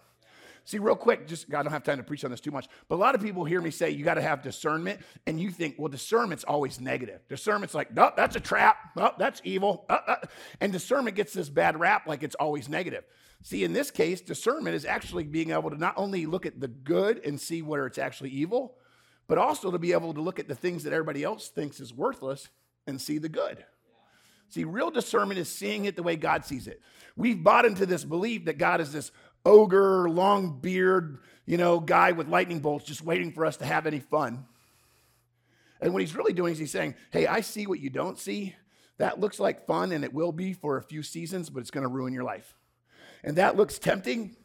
[0.64, 2.96] See, real quick, just I don't have time to preach on this too much, but
[2.96, 5.76] a lot of people hear me say you got to have discernment, and you think,
[5.78, 7.22] well, discernment's always negative.
[7.28, 8.78] Discernment's like, no, that's a trap.
[8.96, 9.86] No, that's evil.
[9.90, 10.16] Uh, uh.
[10.60, 13.04] And discernment gets this bad rap like it's always negative.
[13.44, 16.68] See, in this case, discernment is actually being able to not only look at the
[16.68, 18.76] good and see where it's actually evil,
[19.28, 21.94] but also to be able to look at the things that everybody else thinks is
[21.94, 22.50] worthless
[22.86, 23.64] and see the good.
[24.50, 26.82] See, real discernment is seeing it the way God sees it.
[27.16, 29.12] We've bought into this belief that God is this
[29.46, 33.88] ogre, long beard, you know, guy with lightning bolts just waiting for us to have
[33.88, 34.46] any fun.
[35.82, 38.56] And what he's really doing is he's saying, Hey, I see what you don't see.
[38.98, 41.84] That looks like fun and it will be for a few seasons, but it's going
[41.84, 42.56] to ruin your life.
[43.24, 44.36] And that looks tempting,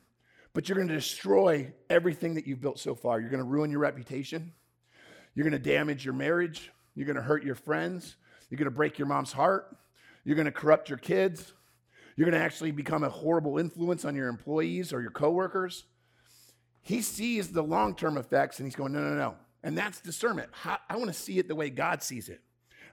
[0.54, 3.20] but you're going to destroy everything that you've built so far.
[3.20, 4.52] You're going to ruin your reputation.
[5.34, 6.72] You're going to damage your marriage.
[6.94, 8.16] You're going to hurt your friends.
[8.48, 9.76] You're going to break your mom's heart.
[10.24, 11.52] You're going to corrupt your kids.
[12.16, 15.84] You're going to actually become a horrible influence on your employees or your coworkers.
[16.82, 19.36] He sees the long term effects and he's going, no, no, no.
[19.62, 20.50] And that's discernment.
[20.64, 22.40] I want to see it the way God sees it.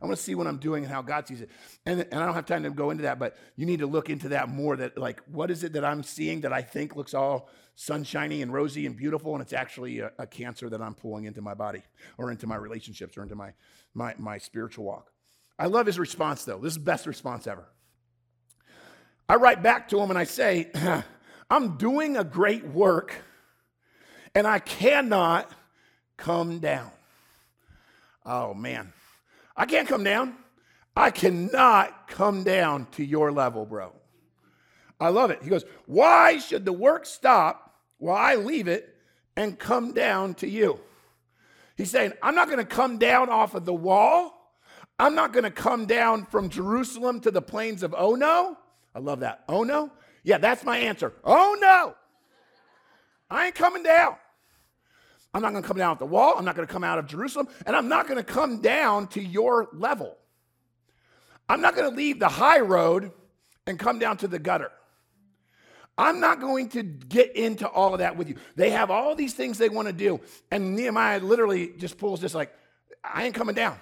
[0.02, 1.50] I want to see what I'm doing and how God sees it.
[1.86, 4.10] And, and I don't have time to go into that, but you need to look
[4.10, 4.76] into that more.
[4.76, 8.52] That, like, what is it that I'm seeing that I think looks all sunshiny and
[8.52, 11.84] rosy and beautiful, and it's actually a, a cancer that I'm pulling into my body
[12.18, 13.54] or into my relationships or into my,
[13.94, 15.12] my, my spiritual walk?
[15.58, 16.58] I love his response, though.
[16.58, 17.70] This is best response ever.
[19.28, 20.72] I write back to him and I say,
[21.50, 23.14] I'm doing a great work
[24.36, 25.52] and I cannot
[26.18, 26.92] come down.
[28.26, 28.92] Oh, man.
[29.56, 30.36] I can't come down.
[30.96, 33.94] I cannot come down to your level, bro.
[35.00, 35.44] I love it.
[35.44, 38.96] He goes, Why should the work stop while I leave it
[39.36, 40.80] and come down to you?
[41.76, 44.56] He's saying, I'm not going to come down off of the wall.
[45.00, 48.58] I'm not going to come down from Jerusalem to the plains of Ono.
[48.96, 49.44] I love that.
[49.48, 49.92] Oh no?
[50.24, 51.14] Yeah, that's my answer.
[51.24, 51.96] Oh no.
[53.30, 54.16] I ain't coming down.
[55.34, 56.36] I'm not going to come down at the wall.
[56.38, 57.48] I'm not going to come out of Jerusalem.
[57.66, 60.16] And I'm not going to come down to your level.
[61.50, 63.12] I'm not going to leave the high road
[63.66, 64.72] and come down to the gutter.
[65.98, 68.36] I'm not going to get into all of that with you.
[68.56, 70.22] They have all these things they want to do.
[70.52, 72.54] And Nehemiah literally just pulls this like,
[73.04, 73.78] I ain't coming down.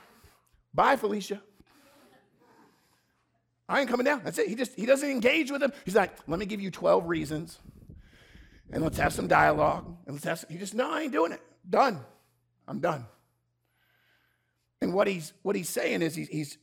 [0.74, 1.42] Bye, Felicia.
[3.72, 4.22] I ain't coming down.
[4.24, 4.50] That's it.
[4.50, 5.72] He just he doesn't engage with them.
[5.86, 7.58] He's like, let me give you 12 reasons
[8.72, 9.86] and let's have some dialogue.
[10.06, 11.42] And let's have some, he just, no, I ain't doing it.
[11.70, 12.00] Done.
[12.68, 13.06] I'm done.
[14.82, 16.58] And what he's what he's saying is he's he's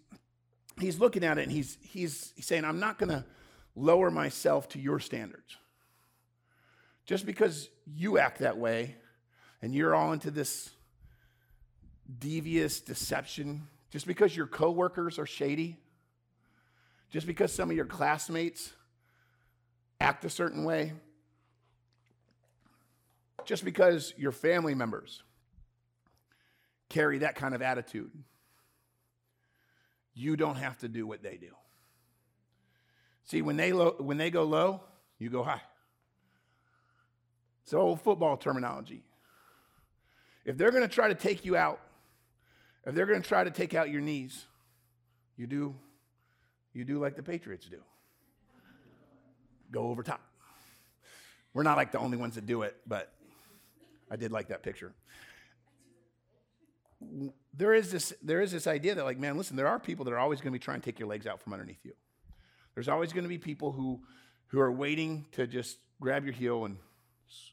[0.80, 3.24] he's looking at it and he's he's, he's saying, I'm not gonna
[3.76, 5.56] lower myself to your standards.
[7.06, 8.96] Just because you act that way
[9.62, 10.70] and you're all into this
[12.18, 15.78] devious deception, just because your coworkers are shady,
[17.10, 18.72] just because some of your classmates
[20.00, 20.92] act a certain way,
[23.44, 25.22] just because your family members
[26.88, 28.10] carry that kind of attitude,
[30.14, 31.50] you don't have to do what they do.
[33.24, 34.80] See, when they, when they go low,
[35.18, 35.62] you go high.
[37.64, 39.02] It's old football terminology.
[40.44, 41.80] If they're going to try to take you out,
[42.86, 44.46] if they're going to try to take out your knees,
[45.36, 45.74] you do,
[46.72, 47.78] you do like the Patriots do.
[49.70, 50.20] Go over top.
[51.54, 53.12] We're not like the only ones that do it, but
[54.10, 54.92] I did like that picture.
[57.54, 60.12] There is this, there is this idea that, like, man, listen, there are people that
[60.12, 61.92] are always going to be trying to take your legs out from underneath you.
[62.74, 64.00] There's always going to be people who,
[64.48, 66.76] who are waiting to just grab your heel and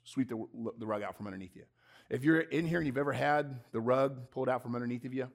[0.04, 0.46] sweep the,
[0.78, 1.64] the rug out from underneath you.
[2.10, 5.14] If you're in here and you've ever had the rug pulled out from underneath of
[5.14, 5.30] you,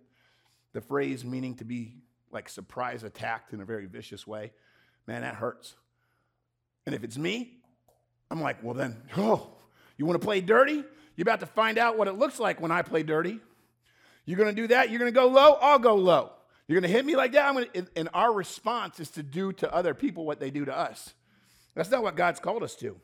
[0.73, 1.97] the phrase meaning to be
[2.31, 4.53] like surprise attacked in a very vicious way,
[5.07, 5.75] man, that hurts.
[6.87, 7.59] And if it's me,
[8.31, 9.51] I'm like, well, then, oh,
[9.97, 10.85] you want to play dirty?
[11.16, 13.40] You're about to find out what it looks like when I play dirty.
[14.25, 14.90] You're going to do that.
[14.90, 15.59] You're going to go low.
[15.61, 16.33] I'll go low.
[16.66, 17.47] You're going to hit me like that.
[17.47, 20.64] I'm going to, and our response is to do to other people what they do
[20.64, 21.14] to us.
[21.75, 22.97] That's not what God's called us to.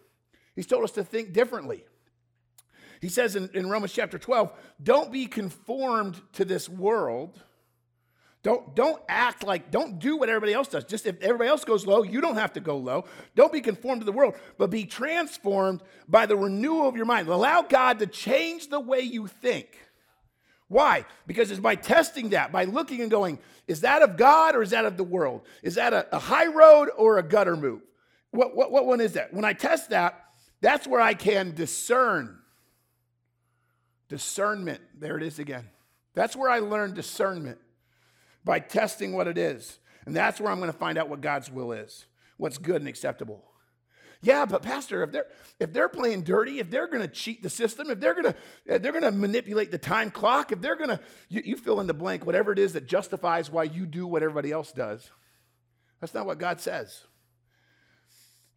[0.54, 1.84] He's told us to think differently.
[3.00, 7.42] He says in, in Romans chapter 12, don't be conformed to this world
[8.42, 10.84] don't, don't act like, don't do what everybody else does.
[10.84, 13.04] Just if everybody else goes low, you don't have to go low.
[13.34, 17.26] Don't be conformed to the world, but be transformed by the renewal of your mind.
[17.26, 19.66] Allow God to change the way you think.
[20.68, 21.06] Why?
[21.26, 24.70] Because it's by testing that, by looking and going, is that of God or is
[24.70, 25.42] that of the world?
[25.62, 27.82] Is that a, a high road or a gutter move?
[28.30, 29.34] What, what, what one is that?
[29.34, 30.22] When I test that,
[30.60, 32.38] that's where I can discern.
[34.08, 34.80] Discernment.
[34.96, 35.68] There it is again.
[36.14, 37.58] That's where I learn discernment
[38.46, 39.78] by testing what it is.
[40.06, 42.06] And that's where I'm going to find out what God's will is,
[42.38, 43.44] what's good and acceptable.
[44.22, 45.26] Yeah, but pastor, if they're
[45.60, 48.78] if they're playing dirty, if they're going to cheat the system, if they're going to
[48.78, 51.86] they're going to manipulate the time clock, if they're going to you, you fill in
[51.86, 55.10] the blank, whatever it is that justifies why you do what everybody else does.
[56.00, 57.04] That's not what God says.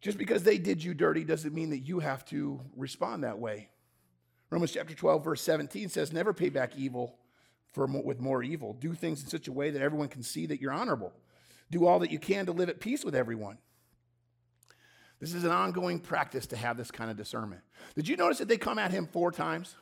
[0.00, 3.68] Just because they did you dirty doesn't mean that you have to respond that way.
[4.48, 7.18] Romans chapter 12, verse 17 says, Never pay back evil
[7.72, 8.72] for more, with more evil.
[8.74, 11.12] Do things in such a way that everyone can see that you're honorable.
[11.70, 13.58] Do all that you can to live at peace with everyone.
[15.20, 17.60] This is an ongoing practice to have this kind of discernment.
[17.94, 19.76] Did you notice that they come at him four times?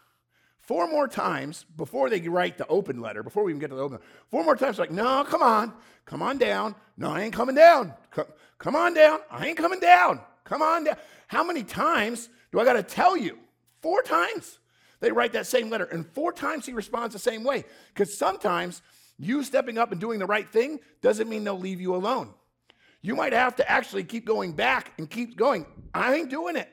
[0.60, 3.82] Four more times before they write the open letter, before we even get to the
[3.82, 5.72] open, four more times, like, no, come on,
[6.04, 6.74] come on down.
[6.98, 7.94] No, I ain't coming down.
[8.10, 8.26] Come,
[8.58, 9.20] come on down.
[9.30, 10.20] I ain't coming down.
[10.44, 10.96] Come on down.
[11.28, 13.38] How many times do I got to tell you?
[13.80, 14.58] Four times.
[15.00, 17.64] They write that same letter, and four times he responds the same way.
[17.94, 18.82] Because sometimes
[19.18, 22.34] you stepping up and doing the right thing doesn't mean they'll leave you alone.
[23.00, 25.66] You might have to actually keep going back and keep going.
[25.94, 26.68] I ain't doing it.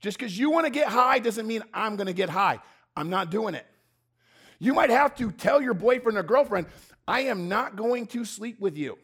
[0.00, 2.60] Just because you want to get high doesn't mean I'm going to get high.
[2.96, 3.66] I'm not doing it.
[4.58, 6.66] You might have to tell your boyfriend or girlfriend,
[7.06, 8.98] I am not going to sleep with you.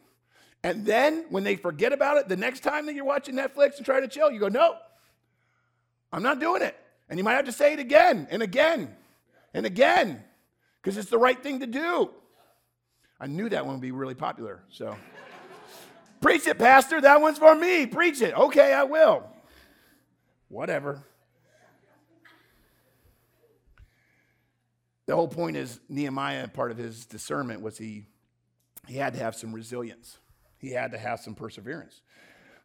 [0.63, 3.85] And then when they forget about it, the next time that you're watching Netflix and
[3.85, 4.75] trying to chill, you go, No,
[6.11, 6.77] I'm not doing it.
[7.11, 8.95] And you might have to say it again and again
[9.53, 10.23] and again
[10.81, 12.09] because it's the right thing to do.
[13.19, 14.63] I knew that one would be really popular.
[14.69, 14.95] So,
[16.21, 17.01] preach it, Pastor.
[17.01, 17.85] That one's for me.
[17.85, 18.33] Preach it.
[18.33, 19.27] Okay, I will.
[20.47, 21.03] Whatever.
[25.05, 28.05] The whole point is Nehemiah, part of his discernment was he,
[28.87, 30.17] he had to have some resilience.
[30.59, 32.01] He had to have some perseverance.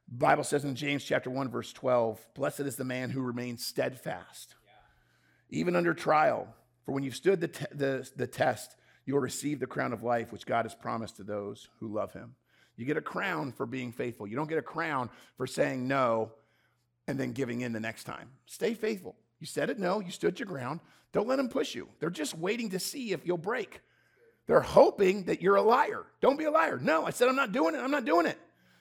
[0.09, 4.55] Bible says in James chapter 1, verse 12, blessed is the man who remains steadfast,
[5.51, 6.47] even under trial.
[6.85, 10.47] For when you've stood the, the, the test, you'll receive the crown of life which
[10.47, 12.37] God has promised to those who love him.
[12.77, 14.27] You get a crown for being faithful.
[14.27, 16.31] You don't get a crown for saying no
[17.09, 18.29] and then giving in the next time.
[18.47, 19.17] Stay faithful.
[19.41, 20.81] You said it no, you stood your ground.
[21.13, 21.89] Don't let them push you.
[21.99, 23.81] They're just waiting to see if you'll break.
[24.47, 26.05] They're hoping that you're a liar.
[26.21, 26.79] Don't be a liar.
[26.81, 27.79] No, I said I'm not doing it.
[27.79, 28.39] I'm not doing it.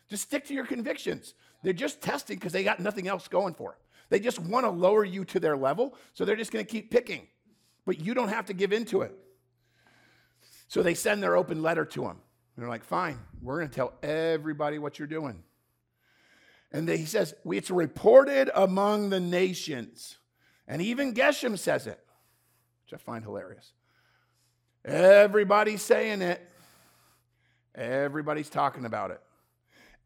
[0.10, 1.34] Just stick to your convictions.
[1.64, 3.80] They're just testing because they got nothing else going for them.
[4.10, 6.92] They just want to lower you to their level, so they're just going to keep
[6.92, 7.28] picking.
[7.86, 9.16] But you don't have to give into it.
[10.68, 12.18] So they send their open letter to him.
[12.56, 15.44] And they're like, fine, we're going to tell everybody what you're doing.
[16.72, 20.18] And he says, it's reported among the nations.
[20.68, 22.00] And even Geshem says it,
[22.84, 23.74] which I find hilarious.
[24.84, 26.42] Everybody's saying it,
[27.74, 29.22] everybody's talking about it.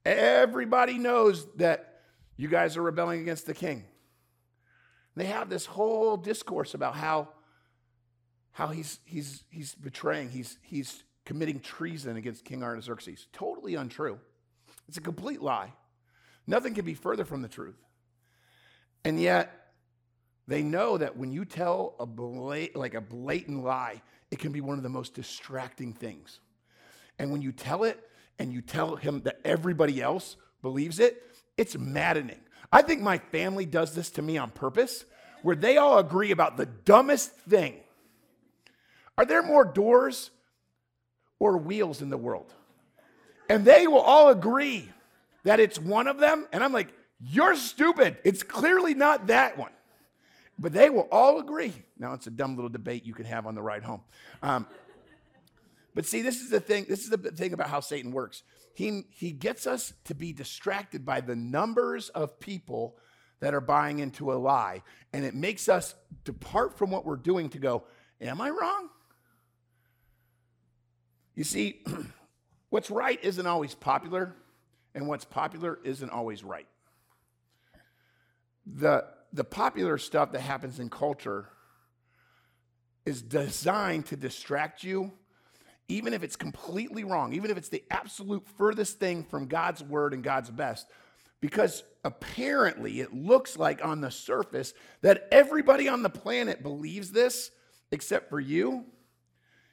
[0.05, 2.01] Everybody knows that
[2.37, 3.85] you guys are rebelling against the king.
[5.15, 7.29] They have this whole discourse about how,
[8.51, 13.27] how he's, he's, he's betraying, he's, he's committing treason against King Artaxerxes.
[13.33, 14.19] Totally untrue.
[14.87, 15.73] It's a complete lie.
[16.47, 17.77] Nothing can be further from the truth.
[19.03, 19.73] And yet,
[20.47, 24.61] they know that when you tell a blat- like a blatant lie, it can be
[24.61, 26.39] one of the most distracting things.
[27.19, 28.08] And when you tell it,
[28.39, 31.21] and you tell him that everybody else believes it,
[31.57, 32.39] it's maddening.
[32.71, 35.05] I think my family does this to me on purpose,
[35.43, 37.75] where they all agree about the dumbest thing.
[39.17, 40.31] Are there more doors
[41.39, 42.53] or wheels in the world?
[43.49, 44.89] And they will all agree
[45.43, 46.47] that it's one of them.
[46.53, 48.17] And I'm like, you're stupid.
[48.23, 49.71] It's clearly not that one.
[50.57, 51.73] But they will all agree.
[51.97, 54.01] Now, it's a dumb little debate you can have on the ride home.
[54.43, 54.67] Um,
[55.95, 56.85] but see, this is the thing.
[56.87, 58.43] This is the thing about how Satan works.
[58.73, 62.95] He, he gets us to be distracted by the numbers of people
[63.39, 64.83] that are buying into a lie.
[65.13, 67.83] And it makes us depart from what we're doing to go,
[68.21, 68.89] Am I wrong?
[71.35, 71.83] You see,
[72.69, 74.35] what's right isn't always popular,
[74.93, 76.67] and what's popular isn't always right.
[78.65, 81.47] The, the popular stuff that happens in culture
[83.05, 85.13] is designed to distract you
[85.89, 90.13] even if it's completely wrong, even if it's the absolute furthest thing from God's word
[90.13, 90.87] and God's best,
[91.41, 97.51] because apparently it looks like on the surface that everybody on the planet believes this
[97.91, 98.85] except for you,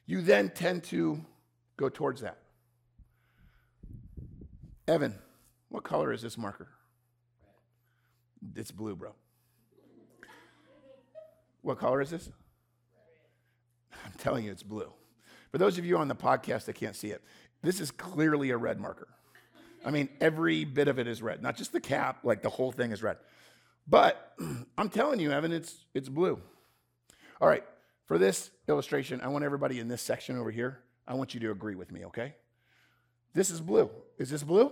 [0.06, 1.20] you then tend to
[1.76, 2.38] go towards that.
[4.88, 5.14] Evan,
[5.68, 6.68] what color is this marker?
[8.54, 9.12] It's blue, bro.
[11.62, 12.30] What color is this?
[14.04, 14.92] I'm telling you, it's blue.
[15.56, 17.24] For those of you on the podcast that can't see it,
[17.62, 19.08] this is clearly a red marker.
[19.86, 22.72] I mean, every bit of it is red, not just the cap, like the whole
[22.72, 23.16] thing is red.
[23.88, 24.34] But
[24.76, 26.38] I'm telling you, Evan, it's, it's blue.
[27.40, 27.64] All right,
[28.04, 31.50] for this illustration, I want everybody in this section over here, I want you to
[31.52, 32.34] agree with me, okay?
[33.32, 33.88] This is blue.
[34.18, 34.70] Is this blue?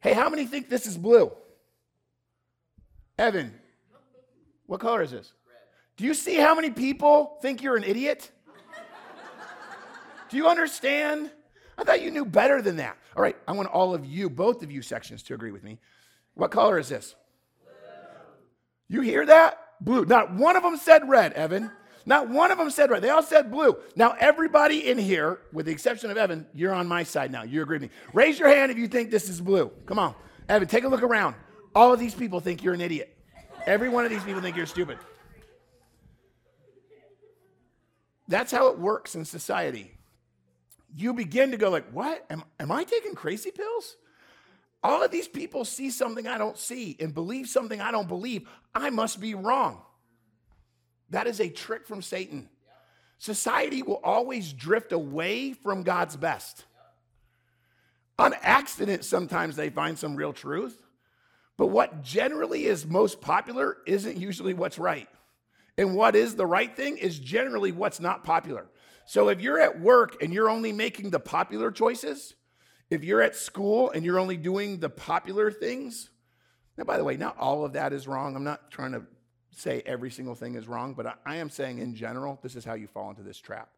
[0.00, 1.32] Hey, how many think this is blue?
[3.18, 3.54] Evan,
[4.66, 5.32] what color is this?
[5.96, 8.30] Do you see how many people think you're an idiot?
[10.34, 11.30] Do you understand?
[11.78, 12.98] I thought you knew better than that.
[13.16, 15.78] All right, I want all of you, both of you sections, to agree with me.
[16.34, 17.14] What color is this?
[18.88, 19.60] You hear that?
[19.80, 20.04] Blue.
[20.04, 21.70] Not one of them said red, Evan.
[22.04, 23.00] Not one of them said red.
[23.00, 23.76] They all said blue.
[23.94, 27.44] Now, everybody in here, with the exception of Evan, you're on my side now.
[27.44, 27.90] You agree with me.
[28.12, 29.70] Raise your hand if you think this is blue.
[29.86, 30.16] Come on.
[30.48, 31.36] Evan, take a look around.
[31.76, 33.16] All of these people think you're an idiot.
[33.66, 34.98] Every one of these people think you're stupid.
[38.26, 39.93] That's how it works in society.
[40.96, 42.24] You begin to go like, what?
[42.30, 43.96] Am, am I taking crazy pills?
[44.82, 48.48] All of these people see something I don't see and believe something I don't believe.
[48.74, 49.80] I must be wrong.
[51.10, 52.48] That is a trick from Satan.
[53.18, 56.64] Society will always drift away from God's best.
[58.18, 60.80] On accident, sometimes they find some real truth,
[61.56, 65.08] but what generally is most popular isn't usually what's right.
[65.76, 68.66] And what is the right thing is generally what's not popular.
[69.06, 72.34] So if you're at work and you're only making the popular choices,
[72.90, 76.10] if you're at school and you're only doing the popular things,
[76.76, 78.34] now, by the way, not all of that is wrong.
[78.34, 79.02] I'm not trying to
[79.50, 82.74] say every single thing is wrong, but I, am saying in general, this is how
[82.74, 83.68] you fall into this trap.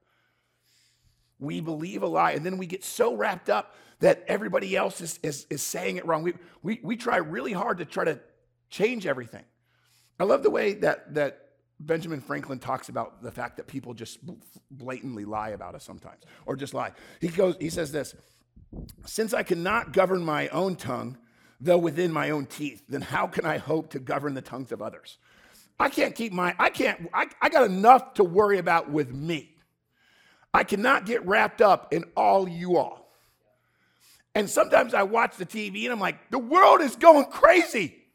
[1.39, 5.21] We believe a lie, and then we get so wrapped up that everybody else is,
[5.23, 6.23] is, is saying it wrong.
[6.23, 8.19] We, we, we try really hard to try to
[8.71, 9.45] change everything.
[10.19, 11.46] I love the way that, that
[11.79, 14.19] Benjamin Franklin talks about the fact that people just
[14.71, 16.93] blatantly lie about us sometimes, or just lie.
[17.21, 18.15] He goes, he says this:
[19.05, 21.19] Since I cannot govern my own tongue,
[21.61, 24.81] though within my own teeth, then how can I hope to govern the tongues of
[24.81, 25.19] others?
[25.79, 29.55] I can't keep my, I can't, I, I got enough to worry about with me.
[30.55, 33.11] I cannot get wrapped up in all you all.
[34.35, 38.06] And sometimes I watch the TV and I'm like, the world is going crazy.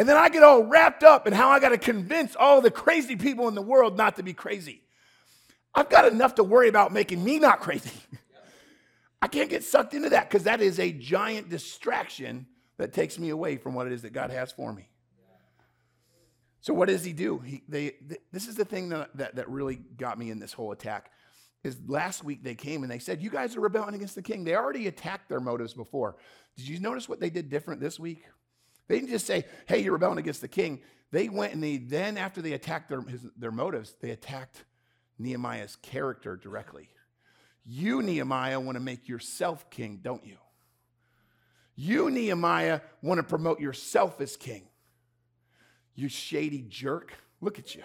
[0.00, 2.70] And then I get all wrapped up in how I got to convince all the
[2.70, 4.80] crazy people in the world not to be crazy.
[5.74, 7.90] I've got enough to worry about making me not crazy.
[9.20, 12.46] I can't get sucked into that because that is a giant distraction
[12.78, 14.88] that takes me away from what it is that God has for me.
[16.62, 17.38] So what does he do?
[17.40, 17.96] He, they,
[18.32, 21.10] this is the thing that, that, that really got me in this whole attack.
[21.62, 24.44] Is last week they came and they said, "You guys are rebelling against the king."
[24.44, 26.16] They already attacked their motives before.
[26.56, 28.24] Did you notice what they did different this week?
[28.90, 30.80] They didn't just say, "Hey, you're rebelling against the king."
[31.12, 34.64] They went and they then, after they attacked their his, their motives, they attacked
[35.16, 36.88] Nehemiah's character directly.
[37.64, 40.38] You, Nehemiah, want to make yourself king, don't you?
[41.76, 44.64] You, Nehemiah, want to promote yourself as king.
[45.94, 47.12] You shady jerk.
[47.40, 47.84] Look at you.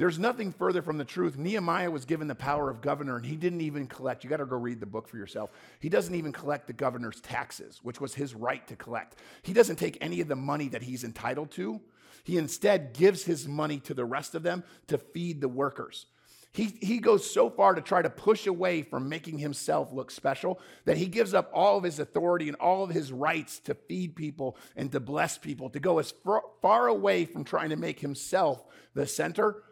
[0.00, 1.36] There's nothing further from the truth.
[1.36, 4.24] Nehemiah was given the power of governor, and he didn't even collect.
[4.24, 5.50] You got to go read the book for yourself.
[5.78, 9.16] He doesn't even collect the governor's taxes, which was his right to collect.
[9.42, 11.82] He doesn't take any of the money that he's entitled to.
[12.24, 16.06] He instead gives his money to the rest of them to feed the workers.
[16.54, 20.60] He, he goes so far to try to push away from making himself look special
[20.86, 24.16] that he gives up all of his authority and all of his rights to feed
[24.16, 28.00] people and to bless people, to go as far, far away from trying to make
[28.00, 29.62] himself the center.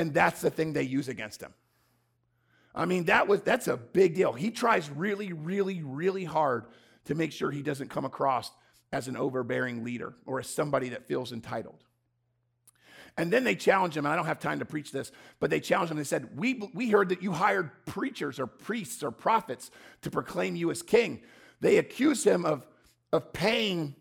[0.00, 1.52] And that's the thing they use against him.
[2.74, 4.32] I mean, that was that's a big deal.
[4.32, 6.64] He tries really, really, really hard
[7.04, 8.50] to make sure he doesn't come across
[8.94, 11.84] as an overbearing leader or as somebody that feels entitled.
[13.18, 15.90] And then they challenge him, I don't have time to preach this, but they challenge
[15.90, 15.98] him.
[15.98, 19.70] They said, we, we heard that you hired preachers or priests or prophets
[20.00, 21.20] to proclaim you as king.
[21.60, 22.66] They accuse him of,
[23.12, 23.96] of paying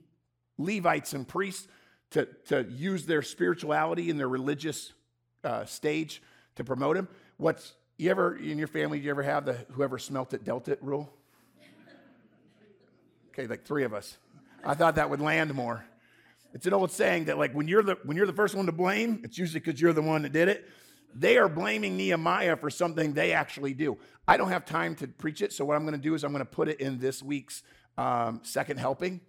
[0.57, 1.67] Levites and priests
[2.11, 4.93] to, to use their spirituality and their religious
[5.43, 6.21] uh, stage
[6.55, 7.07] to promote him.
[7.37, 8.99] What's you ever in your family?
[8.99, 11.11] Do you ever have the whoever smelt it dealt it rule?
[13.29, 14.17] Okay, like three of us.
[14.65, 15.85] I thought that would land more.
[16.53, 18.71] It's an old saying that like when you're the when you're the first one to
[18.71, 20.67] blame, it's usually because you're the one that did it.
[21.13, 23.97] They are blaming Nehemiah for something they actually do.
[24.27, 26.31] I don't have time to preach it, so what I'm going to do is I'm
[26.31, 27.63] going to put it in this week's
[27.97, 29.21] um, second helping.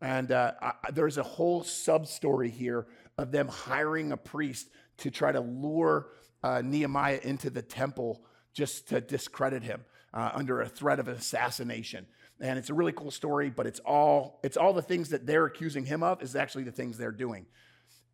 [0.00, 2.86] And uh, I, there's a whole sub story here
[3.18, 4.68] of them hiring a priest
[5.00, 6.08] to try to lure
[6.42, 8.22] uh, Nehemiah into the temple
[8.52, 12.06] just to discredit him uh, under a threat of assassination.
[12.40, 15.44] And it's a really cool story, but it's all it's all the things that they're
[15.44, 17.46] accusing him of is actually the things they're doing.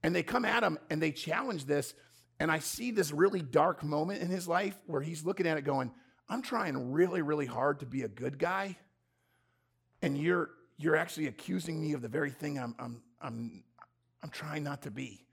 [0.02, 1.94] And they come at him and they challenge this.
[2.38, 5.62] And I see this really dark moment in his life where he's looking at it
[5.62, 5.90] going,
[6.28, 8.76] I'm trying really, really hard to be a good guy.
[10.02, 13.64] And you're you're actually accusing me of the very thing I'm I'm I'm
[14.22, 15.25] I'm trying not to be.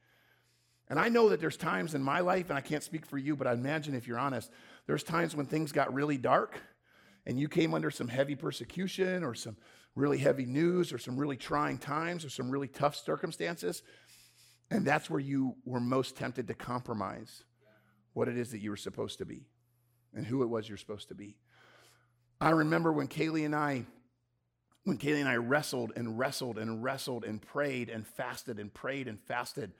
[0.94, 3.36] And I know that there's times in my life, and I can't speak for you,
[3.36, 4.52] but I imagine if you're honest,
[4.86, 6.62] there's times when things got really dark
[7.26, 9.58] and you came under some heavy persecution or some
[9.96, 13.82] really heavy news or some really trying times or some really tough circumstances.
[14.70, 17.44] And that's where you were most tempted to compromise
[18.14, 19.48] what it is that you were supposed to be
[20.14, 21.38] and who it was you're supposed to be.
[22.40, 23.88] I remember when Kaylee and I
[24.84, 29.08] when Kaylee and I wrestled and wrestled and wrestled and prayed and fasted and prayed
[29.08, 29.72] and fasted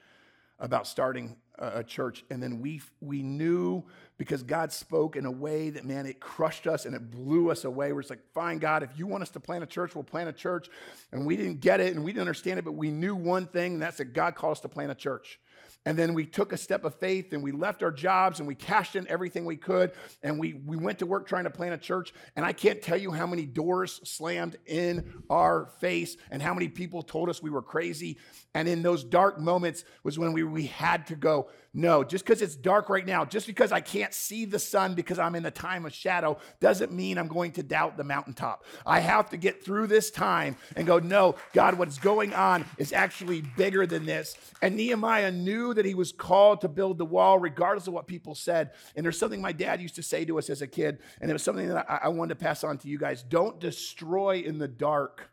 [0.64, 2.24] about starting a church.
[2.32, 3.84] And then we, we knew
[4.18, 7.66] because God spoke in a way that, man, it crushed us and it blew us
[7.66, 7.92] away.
[7.92, 10.30] We're just like, fine, God, if you want us to plant a church, we'll plant
[10.30, 10.70] a church.
[11.12, 13.74] And we didn't get it and we didn't understand it, but we knew one thing,
[13.74, 15.38] and that's that God called us to plant a church.
[15.86, 18.56] And then we took a step of faith and we left our jobs and we
[18.56, 19.92] cashed in everything we could.
[20.22, 22.14] And we, we went to work trying to plant a church.
[22.36, 26.70] And I can't tell you how many doors slammed in our face and how many
[26.70, 28.18] people told us we were crazy.
[28.54, 32.44] And in those dark moments was when we, we had to go, no, just because
[32.44, 35.50] it's dark right now, just because I can't see the sun because I'm in the
[35.50, 38.64] time of shadow, doesn't mean I'm going to doubt the mountaintop.
[38.86, 42.94] I have to get through this time and go, no, God, what's going on is
[42.94, 44.38] actually bigger than this.
[44.62, 48.36] And Nehemiah knew that he was called to build the wall, regardless of what people
[48.36, 48.72] said.
[48.96, 51.34] And there's something my dad used to say to us as a kid, and it
[51.34, 53.24] was something that I, I wanted to pass on to you guys.
[53.24, 55.32] Don't destroy in the dark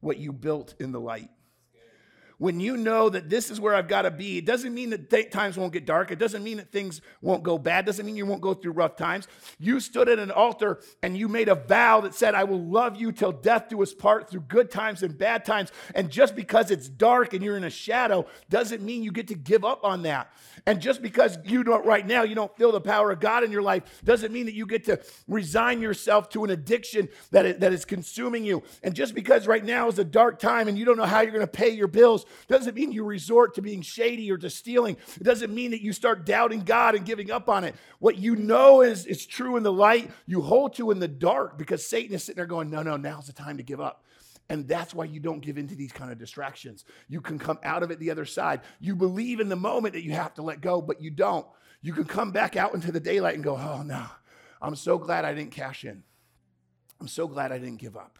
[0.00, 1.30] what you built in the light
[2.40, 5.10] when you know that this is where I've got to be, it doesn't mean that
[5.10, 6.10] th- times won't get dark.
[6.10, 7.84] It doesn't mean that things won't go bad.
[7.84, 9.28] It doesn't mean you won't go through rough times.
[9.58, 12.98] You stood at an altar and you made a vow that said, I will love
[12.98, 15.70] you till death do us part through good times and bad times.
[15.94, 19.34] And just because it's dark and you're in a shadow doesn't mean you get to
[19.34, 20.32] give up on that.
[20.64, 23.52] And just because you don't right now, you don't feel the power of God in
[23.52, 27.58] your life doesn't mean that you get to resign yourself to an addiction that is,
[27.58, 28.62] that is consuming you.
[28.82, 31.32] And just because right now is a dark time and you don't know how you're
[31.32, 34.96] going to pay your bills doesn't mean you resort to being shady or to stealing.
[35.16, 37.74] It doesn't mean that you start doubting God and giving up on it.
[37.98, 41.58] What you know is, is true in the light, you hold to in the dark
[41.58, 44.04] because Satan is sitting there going, no, no, now's the time to give up.
[44.48, 46.84] And that's why you don't give into these kind of distractions.
[47.08, 48.62] You can come out of it the other side.
[48.80, 51.46] You believe in the moment that you have to let go, but you don't.
[51.82, 54.04] You can come back out into the daylight and go, oh no,
[54.60, 56.02] I'm so glad I didn't cash in.
[57.00, 58.18] I'm so glad I didn't give up.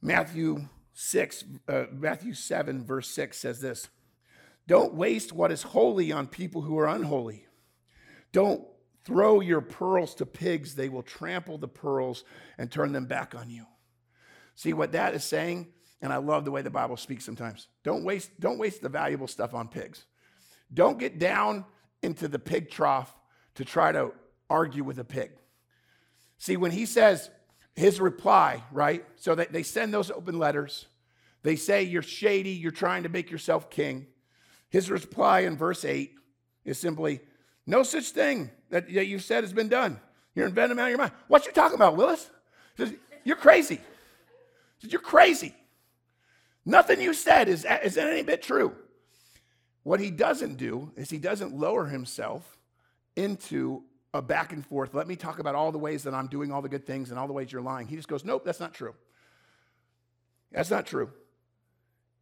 [0.00, 0.66] Matthew
[1.02, 3.88] 6, uh, Matthew 7, verse 6 says this
[4.66, 7.46] Don't waste what is holy on people who are unholy.
[8.32, 8.62] Don't
[9.02, 12.22] throw your pearls to pigs, they will trample the pearls
[12.58, 13.64] and turn them back on you.
[14.54, 15.68] See what that is saying?
[16.02, 17.68] And I love the way the Bible speaks sometimes.
[17.82, 20.04] Don't waste, don't waste the valuable stuff on pigs.
[20.72, 21.64] Don't get down
[22.02, 23.10] into the pig trough
[23.54, 24.12] to try to
[24.50, 25.30] argue with a pig.
[26.36, 27.30] See, when he says,
[27.74, 29.04] his reply, right?
[29.16, 30.86] So they, they send those open letters.
[31.42, 34.06] They say, You're shady, you're trying to make yourself king.
[34.68, 36.12] His reply in verse 8
[36.64, 37.20] is simply,
[37.66, 40.00] No such thing that, that you said has been done.
[40.34, 41.12] You're inventing out of your mind.
[41.28, 42.30] What you talking about, Willis?
[42.76, 43.80] Says, You're crazy.
[44.78, 45.54] Says, You're crazy.
[46.64, 48.74] Nothing you said is, is any bit true.
[49.82, 52.58] What he doesn't do is he doesn't lower himself
[53.16, 53.82] into
[54.12, 54.94] a back and forth.
[54.94, 57.18] Let me talk about all the ways that I'm doing all the good things and
[57.18, 57.86] all the ways you're lying.
[57.86, 58.94] He just goes, Nope, that's not true.
[60.52, 61.10] That's not true.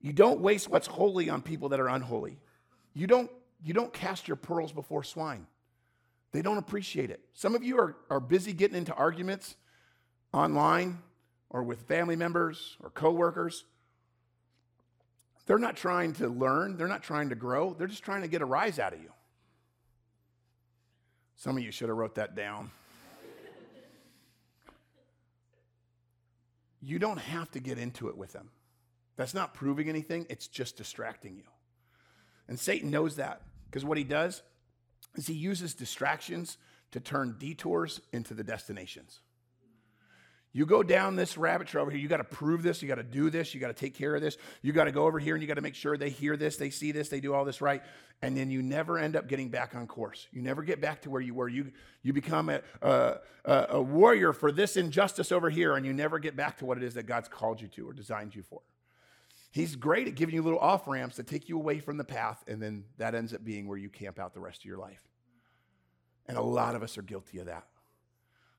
[0.01, 2.39] You don't waste what's holy on people that are unholy.
[2.95, 3.31] You don't,
[3.63, 5.47] you don't cast your pearls before swine.
[6.33, 7.21] They don't appreciate it.
[7.33, 9.57] Some of you are, are busy getting into arguments
[10.33, 10.99] online
[11.51, 13.65] or with family members or coworkers.
[15.47, 18.43] They're not trying to learn, they're not trying to grow, they're just trying to get
[18.43, 19.11] a rise out of you.
[21.37, 22.71] Some of you should have wrote that down.
[26.83, 28.51] you don't have to get into it with them.
[29.19, 31.43] That's not proving anything, it's just distracting you.
[32.47, 34.43] And Satan knows that because what he does
[35.17, 36.57] is he uses distractions
[36.93, 39.19] to turn detours into the destinations.
[40.53, 42.95] You go down this rabbit trail over here, you got to prove this, you got
[42.95, 45.19] to do this, you got to take care of this, you got to go over
[45.19, 47.35] here and you got to make sure they hear this, they see this, they do
[47.35, 47.83] all this right.
[48.23, 50.29] And then you never end up getting back on course.
[50.31, 51.49] You never get back to where you were.
[51.49, 56.21] You, you become a, a, a warrior for this injustice over here, and you never
[56.21, 58.61] get back to what it is that God's called you to or designed you for.
[59.51, 62.45] He's great at giving you little off ramps that take you away from the path,
[62.47, 65.03] and then that ends up being where you camp out the rest of your life.
[66.27, 67.67] And a lot of us are guilty of that.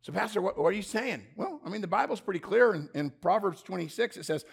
[0.02, 1.24] So, Pastor, what, what are you saying?
[1.36, 2.74] Well, I mean, the Bible's pretty clear.
[2.74, 4.46] In, in Proverbs 26, it says,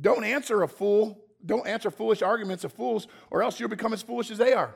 [0.00, 4.02] Don't answer a fool, don't answer foolish arguments of fools, or else you'll become as
[4.02, 4.74] foolish as they are.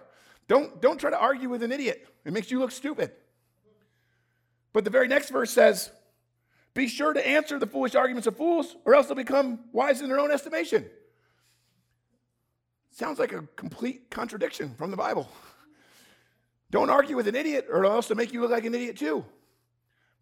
[0.48, 3.12] Don't, don't try to argue with an idiot, it makes you look stupid.
[4.72, 5.90] But the very next verse says,
[6.78, 10.08] Be sure to answer the foolish arguments of fools, or else they'll become wise in
[10.08, 10.88] their own estimation.
[12.92, 15.28] Sounds like a complete contradiction from the Bible.
[16.70, 19.24] Don't argue with an idiot, or else they'll make you look like an idiot too.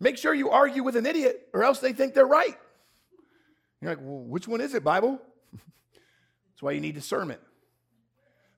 [0.00, 2.56] Make sure you argue with an idiot, or else they think they're right.
[3.82, 5.20] You're like, well, which one is it, Bible?
[5.52, 7.42] That's why you need discernment.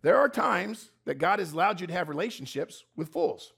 [0.03, 3.55] There are times that God has allowed you to have relationships with fools.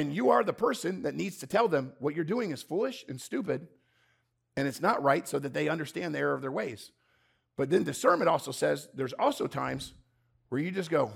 [0.00, 3.04] And you are the person that needs to tell them what you're doing is foolish
[3.06, 3.68] and stupid
[4.56, 6.90] and it's not right so that they understand the error of their ways.
[7.58, 9.92] But then discernment also says there's also times
[10.48, 11.12] where you just go,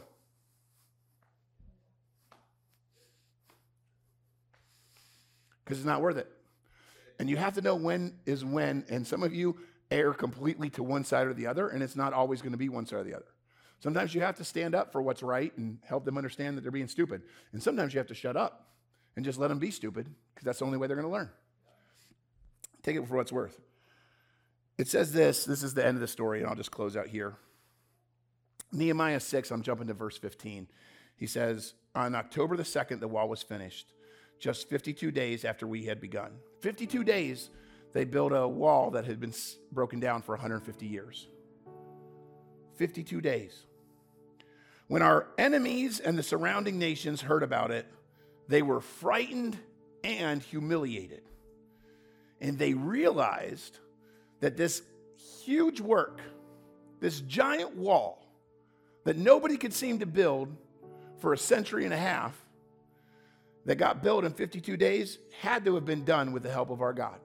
[5.64, 6.30] because it's not worth it.
[7.18, 8.84] And you have to know when is when.
[8.90, 9.56] And some of you
[9.90, 12.68] err completely to one side or the other, and it's not always going to be
[12.68, 13.32] one side or the other.
[13.80, 16.70] Sometimes you have to stand up for what's right and help them understand that they're
[16.70, 17.22] being stupid.
[17.54, 18.72] And sometimes you have to shut up
[19.16, 21.30] and just let them be stupid because that's the only way they're going to learn.
[22.82, 23.60] Take it for what it's worth.
[24.76, 27.06] It says this this is the end of the story, and I'll just close out
[27.06, 27.36] here.
[28.72, 30.66] Nehemiah 6, I'm jumping to verse 15.
[31.16, 33.92] He says, On October the 2nd, the wall was finished,
[34.40, 36.32] just 52 days after we had begun.
[36.60, 37.50] 52 days,
[37.92, 39.32] they built a wall that had been
[39.70, 41.28] broken down for 150 years.
[42.74, 43.64] 52 days.
[44.88, 47.86] When our enemies and the surrounding nations heard about it,
[48.48, 49.58] they were frightened
[50.02, 51.22] and humiliated.
[52.40, 53.78] And they realized
[54.40, 54.82] that this
[55.44, 56.20] huge work,
[57.00, 58.20] this giant wall
[59.04, 60.54] that nobody could seem to build
[61.18, 62.34] for a century and a half,
[63.66, 66.82] that got built in 52 days, had to have been done with the help of
[66.82, 67.18] our God.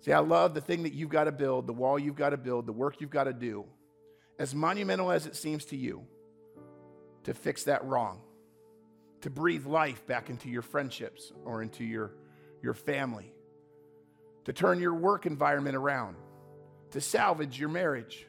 [0.00, 2.36] See, I love the thing that you've got to build, the wall you've got to
[2.36, 3.66] build, the work you've got to do,
[4.38, 6.04] as monumental as it seems to you,
[7.24, 8.20] to fix that wrong
[9.22, 12.12] to breathe life back into your friendships or into your,
[12.62, 13.32] your family,
[14.44, 16.16] to turn your work environment around,
[16.92, 18.26] to salvage your marriage,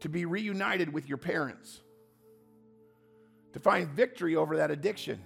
[0.00, 1.80] to be reunited with your parents,
[3.52, 5.20] to find victory over that addiction.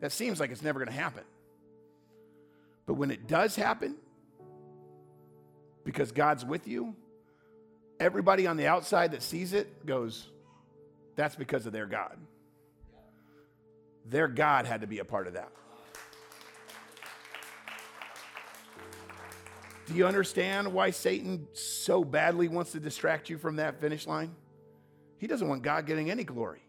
[0.00, 1.24] That seems like it's never going to happen.
[2.86, 3.96] But when it does happen,
[5.84, 6.94] because God's with you,
[8.00, 10.28] everybody on the outside that sees it goes,
[11.16, 12.18] that's because of their God.
[14.04, 15.50] Their God had to be a part of that.
[19.86, 24.34] Do you understand why Satan so badly wants to distract you from that finish line?
[25.18, 26.62] He doesn't want God getting any glory.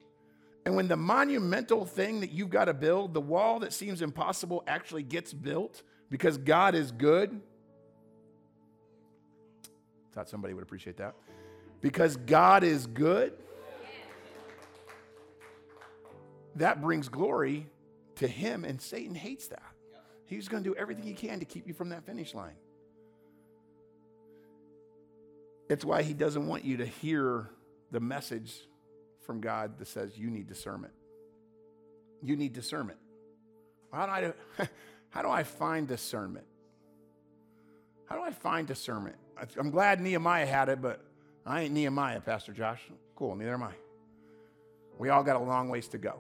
[0.65, 4.63] And when the monumental thing that you've got to build, the wall that seems impossible,
[4.67, 7.39] actually gets built because God is good,
[10.11, 11.15] thought somebody would appreciate that.
[11.81, 13.33] Because God is good,
[16.55, 17.67] that brings glory
[18.15, 19.63] to him, and Satan hates that.
[20.25, 22.55] He's going to do everything he can to keep you from that finish line.
[25.69, 27.49] It's why he doesn't want you to hear
[27.91, 28.53] the message
[29.25, 30.93] from God that says you need discernment.
[32.21, 32.99] You need discernment.
[33.91, 34.67] How do I,
[35.09, 36.45] how do I find discernment?
[38.05, 39.15] How do I find discernment?
[39.59, 41.01] I'm glad Nehemiah had it, but
[41.45, 42.81] I ain't Nehemiah, Pastor Josh.
[43.15, 43.73] Cool, neither am I.
[44.97, 46.19] We all got a long ways to go.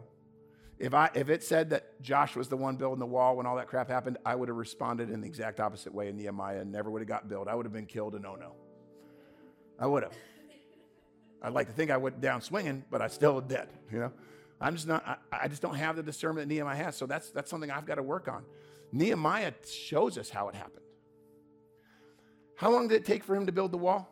[0.77, 3.55] If, I, if it said that Josh was the one building the wall when all
[3.55, 6.71] that crap happened, I would have responded in the exact opposite way in Nehemiah and
[6.71, 7.47] never would have got built.
[7.47, 8.55] I would have been killed a no no.
[9.79, 10.13] I would have.
[11.41, 14.11] I'd like to think I went down swinging, but I still dead, you know?
[14.59, 16.95] I'm just not, I, I just don't have the discernment that Nehemiah has.
[16.95, 18.43] So that's, that's something I've got to work on.
[18.91, 20.85] Nehemiah shows us how it happened.
[22.55, 24.09] How long did it take for him to build the wall?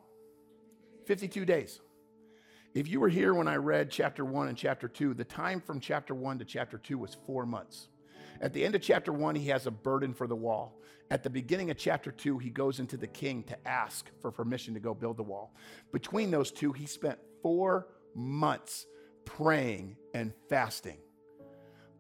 [1.06, 1.80] 52 days.
[2.74, 5.80] If you were here when I read chapter one and chapter two, the time from
[5.80, 7.88] chapter one to chapter two was four months.
[8.42, 10.80] At the end of chapter one, he has a burden for the wall.
[11.12, 14.74] At the beginning of chapter two, he goes into the king to ask for permission
[14.74, 15.54] to go build the wall.
[15.92, 18.88] Between those two, he spent four months
[19.24, 20.98] praying and fasting.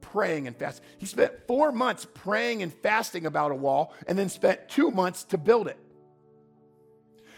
[0.02, 0.86] Praying and fasting.
[0.98, 5.24] He spent four months praying and fasting about a wall and then spent two months
[5.26, 5.78] to build it.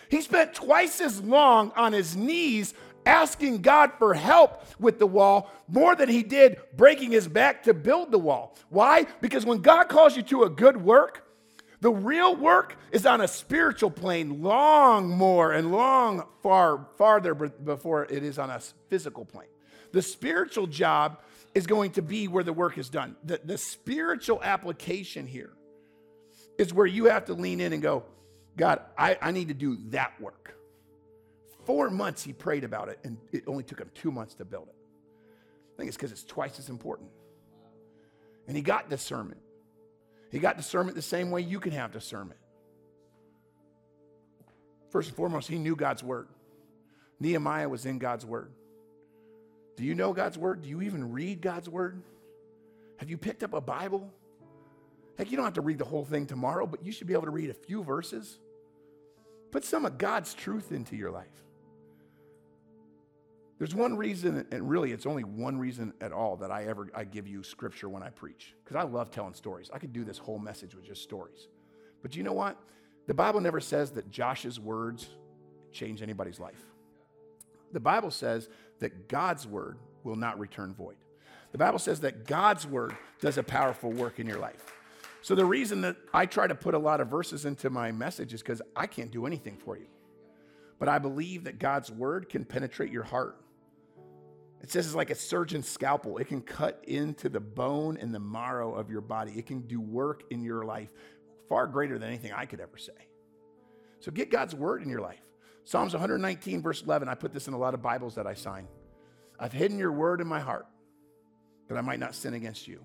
[0.10, 2.74] He spent twice as long on his knees
[3.06, 7.74] asking God for help with the wall more than he did breaking his back to
[7.74, 8.56] build the wall.
[8.70, 9.06] Why?
[9.22, 11.26] Because when God calls you to a good work,
[11.82, 18.06] the real work is on a spiritual plane, long more and long far farther before
[18.06, 19.50] it is on a physical plane.
[19.92, 21.20] The spiritual job
[21.54, 23.16] is going to be where the work is done.
[23.24, 25.54] The, the spiritual application here
[26.58, 28.04] is where you have to lean in and go,
[28.58, 30.56] God, I, I need to do that work.
[31.66, 34.68] Four months he prayed about it, and it only took him two months to build
[34.68, 34.76] it.
[35.74, 37.10] I think it's because it's twice as important.
[38.48, 39.42] And he got discernment.
[40.32, 42.40] He got discernment the same way you can have discernment.
[44.92, 46.28] First and foremost, he knew God's word.
[47.20, 48.52] Nehemiah was in God's word.
[49.76, 50.62] Do you know God's word?
[50.62, 52.02] Do you even read God's word?
[52.98, 54.10] Have you picked up a Bible?
[55.18, 57.24] Heck, you don't have to read the whole thing tomorrow, but you should be able
[57.26, 58.38] to read a few verses.
[59.52, 61.45] Put some of God's truth into your life.
[63.58, 67.06] There's one reason, and really it's only one reason at all that I ever I
[67.06, 68.54] give you scripture when I preach.
[68.64, 69.70] Because I love telling stories.
[69.74, 71.48] I could do this whole message with just stories.
[72.02, 72.58] But you know what?
[73.08, 75.08] The Bible never says that Josh's words
[75.72, 76.62] change anybody's life.
[77.72, 78.50] The Bible says
[78.80, 80.98] that God's word will not return void.
[81.52, 84.74] The Bible says that God's word does a powerful work in your life.
[85.22, 88.34] So the reason that I try to put a lot of verses into my message
[88.34, 89.88] is because I can't do anything for you.
[90.78, 93.38] But I believe that God's word can penetrate your heart
[94.66, 96.18] it says it's like a surgeon's scalpel.
[96.18, 99.32] It can cut into the bone and the marrow of your body.
[99.34, 100.90] It can do work in your life
[101.48, 102.94] far greater than anything I could ever say.
[104.00, 105.22] So get God's word in your life.
[105.66, 107.08] Psalms 119, verse 11.
[107.08, 108.68] I put this in a lot of Bibles that I sign.
[109.40, 110.66] I've hidden your word in my heart
[111.70, 112.84] that I might not sin against you.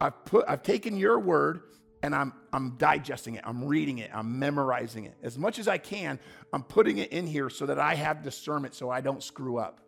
[0.00, 1.60] I've put I've taken your word
[2.02, 3.44] and I'm I'm digesting it.
[3.46, 4.10] I'm reading it.
[4.12, 5.14] I'm memorizing it.
[5.22, 6.18] As much as I can,
[6.52, 9.78] I'm putting it in here so that I have discernment so I don't screw up.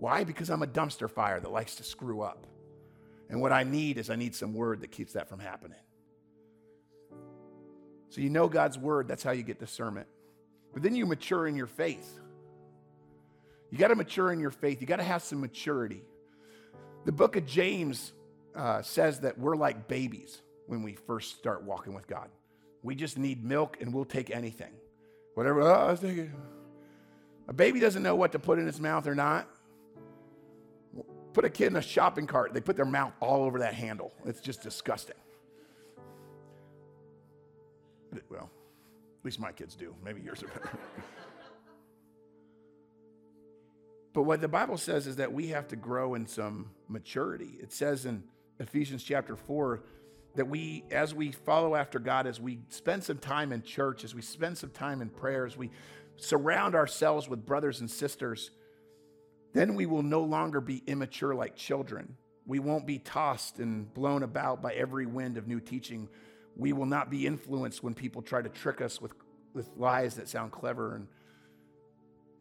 [0.00, 0.24] Why?
[0.24, 2.46] Because I'm a dumpster fire that likes to screw up.
[3.28, 5.78] And what I need is I need some word that keeps that from happening.
[8.08, 10.08] So you know God's word, that's how you get discernment.
[10.72, 12.18] But then you mature in your faith.
[13.70, 14.80] You got to mature in your faith.
[14.80, 16.02] You got to have some maturity.
[17.04, 18.14] The book of James
[18.56, 22.30] uh, says that we're like babies when we first start walking with God.
[22.82, 24.72] We just need milk and we'll take anything.
[25.34, 26.32] Whatever, oh, I was thinking.
[27.48, 29.46] A baby doesn't know what to put in its mouth or not.
[31.32, 34.12] Put a kid in a shopping cart, they put their mouth all over that handle.
[34.24, 35.16] It's just disgusting.
[38.28, 38.50] Well,
[39.20, 39.94] at least my kids do.
[40.04, 40.70] Maybe yours are better.
[44.12, 47.58] but what the Bible says is that we have to grow in some maturity.
[47.60, 48.24] It says in
[48.58, 49.82] Ephesians chapter 4
[50.34, 54.14] that we, as we follow after God, as we spend some time in church, as
[54.14, 55.70] we spend some time in prayers, we
[56.16, 58.50] surround ourselves with brothers and sisters
[59.52, 62.16] then we will no longer be immature like children.
[62.46, 66.08] We won't be tossed and blown about by every wind of new teaching.
[66.56, 69.12] We will not be influenced when people try to trick us with,
[69.54, 71.08] with lies that sound clever and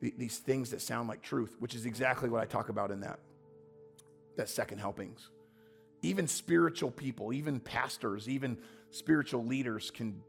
[0.01, 3.19] these things that sound like truth, which is exactly what I talk about in that,
[4.37, 5.29] that second helpings.
[6.01, 8.57] Even spiritual people, even pastors, even
[8.91, 10.21] spiritual leaders can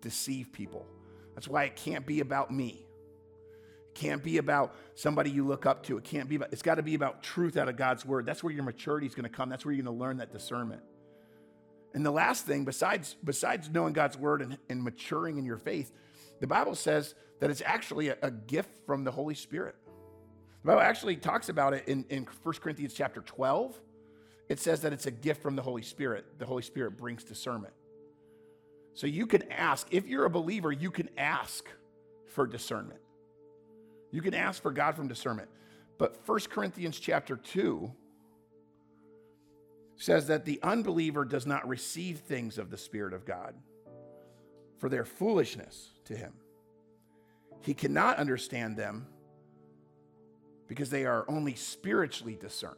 [0.00, 0.86] deceive people.
[1.34, 2.83] That's why it can't be about me
[3.94, 5.96] can't be about somebody you look up to.
[5.96, 8.26] It can't be about, it's got to be about truth out of God's word.
[8.26, 9.48] That's where your maturity is going to come.
[9.48, 10.82] That's where you're going to learn that discernment.
[11.94, 15.92] And the last thing, besides, besides knowing God's word and, and maturing in your faith,
[16.40, 19.76] the Bible says that it's actually a, a, gift from the Holy Spirit.
[20.62, 23.78] The Bible actually talks about it in, in 1 Corinthians chapter 12.
[24.48, 26.24] It says that it's a gift from the Holy Spirit.
[26.38, 27.72] The Holy Spirit brings discernment.
[28.94, 31.66] So you can ask, if you're a believer, you can ask
[32.26, 33.00] for discernment.
[34.14, 35.48] You can ask for God from discernment.
[35.98, 37.90] But 1 Corinthians chapter 2
[39.96, 43.56] says that the unbeliever does not receive things of the Spirit of God,
[44.78, 46.32] for their foolishness to him.
[47.62, 49.08] He cannot understand them
[50.68, 52.76] because they are only spiritually discerned.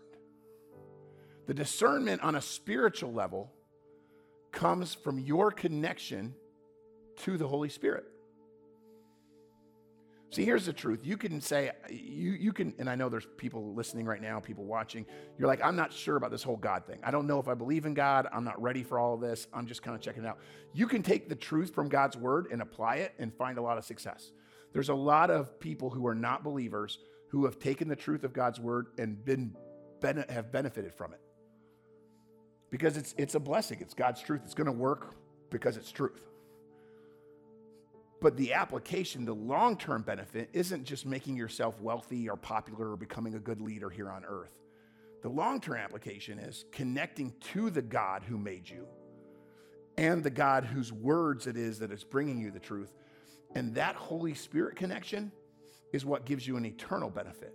[1.46, 3.52] The discernment on a spiritual level
[4.52, 6.34] comes from your connection
[7.24, 8.06] to the Holy Spirit.
[10.30, 11.00] See, here's the truth.
[11.04, 14.64] You can say, you, you can, and I know there's people listening right now, people
[14.64, 15.06] watching.
[15.38, 16.98] You're like, I'm not sure about this whole God thing.
[17.04, 18.26] I don't know if I believe in God.
[18.32, 19.46] I'm not ready for all of this.
[19.54, 20.38] I'm just kind of checking it out.
[20.72, 23.78] You can take the truth from God's word and apply it and find a lot
[23.78, 24.32] of success.
[24.72, 26.98] There's a lot of people who are not believers
[27.28, 29.54] who have taken the truth of God's word and been
[30.28, 31.20] have benefited from it.
[32.70, 33.78] Because it's it's a blessing.
[33.80, 34.42] It's God's truth.
[34.44, 35.14] It's going to work
[35.50, 36.26] because it's truth.
[38.26, 42.96] But the application, the long term benefit, isn't just making yourself wealthy or popular or
[42.96, 44.50] becoming a good leader here on earth.
[45.22, 48.88] The long term application is connecting to the God who made you
[49.96, 52.96] and the God whose words it is that is bringing you the truth.
[53.54, 55.30] And that Holy Spirit connection
[55.92, 57.54] is what gives you an eternal benefit.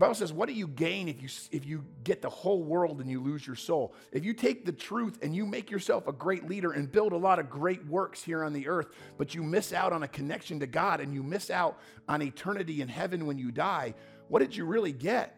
[0.00, 3.10] Bible says, What do you gain if you, if you get the whole world and
[3.10, 3.94] you lose your soul?
[4.12, 7.18] If you take the truth and you make yourself a great leader and build a
[7.18, 8.88] lot of great works here on the earth,
[9.18, 11.78] but you miss out on a connection to God and you miss out
[12.08, 13.94] on eternity in heaven when you die,
[14.28, 15.36] what did you really get?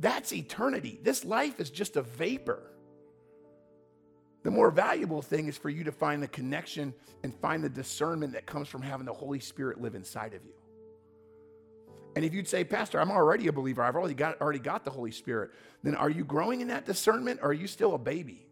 [0.00, 0.98] That's eternity.
[1.04, 2.72] This life is just a vapor.
[4.42, 6.92] The more valuable thing is for you to find the connection
[7.22, 10.54] and find the discernment that comes from having the Holy Spirit live inside of you.
[12.16, 14.90] And if you'd say, Pastor, I'm already a believer, I've already got, already got the
[14.90, 15.50] Holy Spirit,
[15.82, 18.46] then are you growing in that discernment or are you still a baby?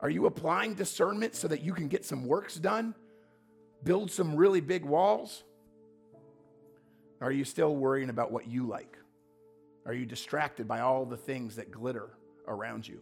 [0.00, 2.94] Are you applying discernment so that you can get some works done?
[3.82, 5.42] Build some really big walls?
[7.20, 8.98] Are you still worrying about what you like?
[9.86, 12.10] Are you distracted by all the things that glitter
[12.46, 13.00] around you?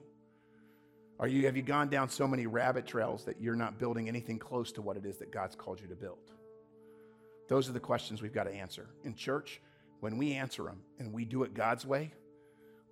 [1.19, 4.39] Are you, have you gone down so many rabbit trails that you're not building anything
[4.39, 6.31] close to what it is that God's called you to build?
[7.49, 8.89] Those are the questions we've got to answer.
[9.05, 9.61] In church,
[10.01, 12.13] when we answer them and we do it God's way,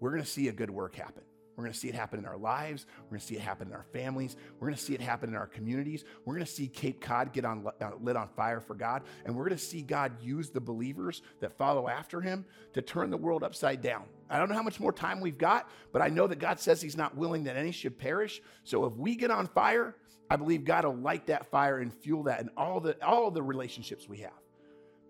[0.00, 1.22] we're going to see a good work happen.
[1.56, 2.86] We're going to see it happen in our lives.
[3.02, 4.36] We're going to see it happen in our families.
[4.58, 6.04] We're going to see it happen in our communities.
[6.24, 9.02] We're going to see Cape Cod get on, uh, lit on fire for God.
[9.24, 13.10] And we're going to see God use the believers that follow after him to turn
[13.10, 14.04] the world upside down.
[14.30, 16.80] I don't know how much more time we've got, but I know that God says
[16.80, 18.40] he's not willing that any should perish.
[18.64, 19.94] So if we get on fire,
[20.30, 23.42] I believe God will light that fire and fuel that in all the, all the
[23.42, 24.32] relationships we have.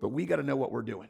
[0.03, 1.07] But we got to know what we're doing.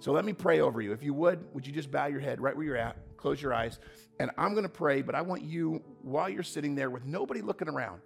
[0.00, 0.92] So let me pray over you.
[0.92, 2.98] If you would, would you just bow your head right where you're at?
[3.16, 3.78] Close your eyes.
[4.20, 7.40] And I'm going to pray, but I want you, while you're sitting there with nobody
[7.40, 8.02] looking around,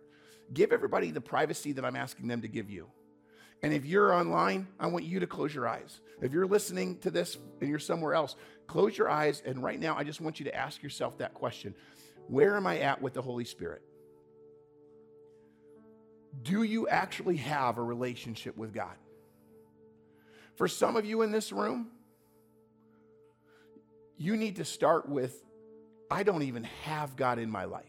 [0.55, 2.87] give everybody the privacy that I'm asking them to give you.
[3.65, 6.01] And if you're online, I want you to close your eyes.
[6.23, 8.37] If you're listening to this and you're somewhere else,
[8.69, 9.43] close your eyes.
[9.45, 11.75] And right now, I just want you to ask yourself that question
[12.29, 13.83] Where am I at with the Holy Spirit?
[16.43, 18.95] Do you actually have a relationship with God?
[20.61, 21.89] For some of you in this room,
[24.19, 25.43] you need to start with
[26.11, 27.87] I don't even have God in my life.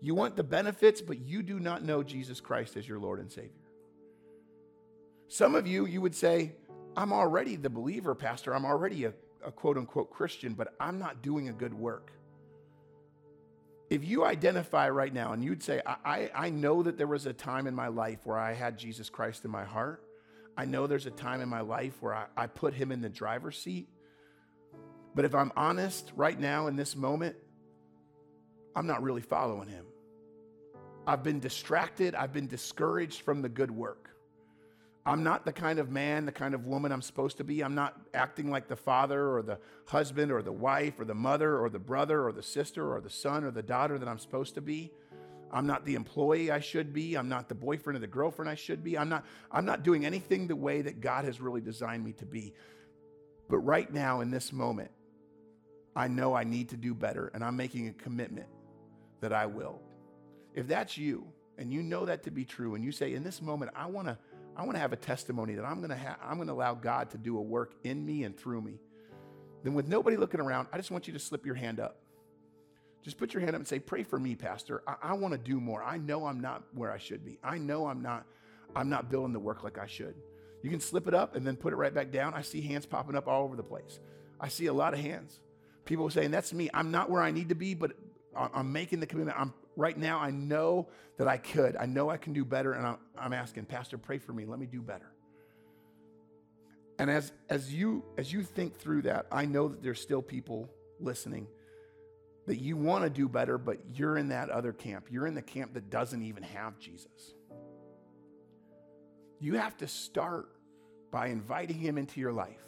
[0.00, 3.30] You want the benefits, but you do not know Jesus Christ as your Lord and
[3.30, 3.52] Savior.
[5.28, 6.56] Some of you, you would say,
[6.96, 8.52] I'm already the believer, Pastor.
[8.52, 9.12] I'm already a,
[9.46, 12.10] a quote unquote Christian, but I'm not doing a good work.
[13.88, 17.26] If you identify right now and you'd say, I, I, I know that there was
[17.26, 20.03] a time in my life where I had Jesus Christ in my heart,
[20.56, 23.08] I know there's a time in my life where I, I put him in the
[23.08, 23.88] driver's seat.
[25.14, 27.36] But if I'm honest right now in this moment,
[28.76, 29.86] I'm not really following him.
[31.06, 32.14] I've been distracted.
[32.14, 34.10] I've been discouraged from the good work.
[35.06, 37.62] I'm not the kind of man, the kind of woman I'm supposed to be.
[37.62, 41.58] I'm not acting like the father or the husband or the wife or the mother
[41.58, 44.54] or the brother or the sister or the son or the daughter that I'm supposed
[44.54, 44.92] to be.
[45.54, 47.14] I'm not the employee I should be.
[47.14, 48.98] I'm not the boyfriend or the girlfriend I should be.
[48.98, 52.26] I'm not, I'm not doing anything the way that God has really designed me to
[52.26, 52.54] be.
[53.48, 54.90] But right now, in this moment,
[55.94, 58.48] I know I need to do better, and I'm making a commitment
[59.20, 59.80] that I will.
[60.54, 63.40] If that's you, and you know that to be true, and you say, in this
[63.40, 64.18] moment, I want to.
[64.56, 66.74] I want to have a testimony that I'm going to ha- I'm going to allow
[66.74, 68.78] God to do a work in me and through me.
[69.64, 72.03] Then with nobody looking around, I just want you to slip your hand up.
[73.04, 74.82] Just put your hand up and say, Pray for me, Pastor.
[74.86, 75.84] I, I want to do more.
[75.84, 77.38] I know I'm not where I should be.
[77.44, 78.24] I know I'm not,
[78.74, 80.14] I'm not building the work like I should.
[80.62, 82.32] You can slip it up and then put it right back down.
[82.32, 84.00] I see hands popping up all over the place.
[84.40, 85.38] I see a lot of hands.
[85.84, 86.70] People saying, That's me.
[86.72, 87.92] I'm not where I need to be, but
[88.34, 89.38] I'm making the commitment.
[89.38, 90.18] I'm right now.
[90.18, 90.88] I know
[91.18, 91.76] that I could.
[91.76, 92.72] I know I can do better.
[92.72, 94.46] And I'm, I'm asking, Pastor, pray for me.
[94.46, 95.12] Let me do better.
[96.98, 100.70] And as, as, you, as you think through that, I know that there's still people
[101.00, 101.46] listening
[102.46, 105.06] that you want to do better, but you're in that other camp.
[105.10, 107.34] You're in the camp that doesn't even have Jesus.
[109.40, 110.48] You have to start
[111.10, 112.62] by inviting him into your life.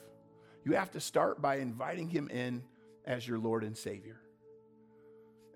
[0.65, 2.63] You have to start by inviting him in
[3.05, 4.21] as your Lord and Savior.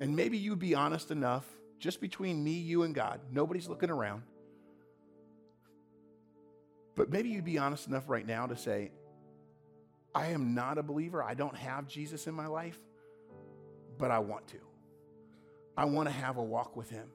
[0.00, 1.46] And maybe you'd be honest enough,
[1.78, 4.22] just between me, you, and God, nobody's looking around.
[6.96, 8.92] But maybe you'd be honest enough right now to say,
[10.14, 11.22] I am not a believer.
[11.22, 12.78] I don't have Jesus in my life,
[14.00, 14.58] but I want to.
[15.76, 17.08] I want to have a walk with Him.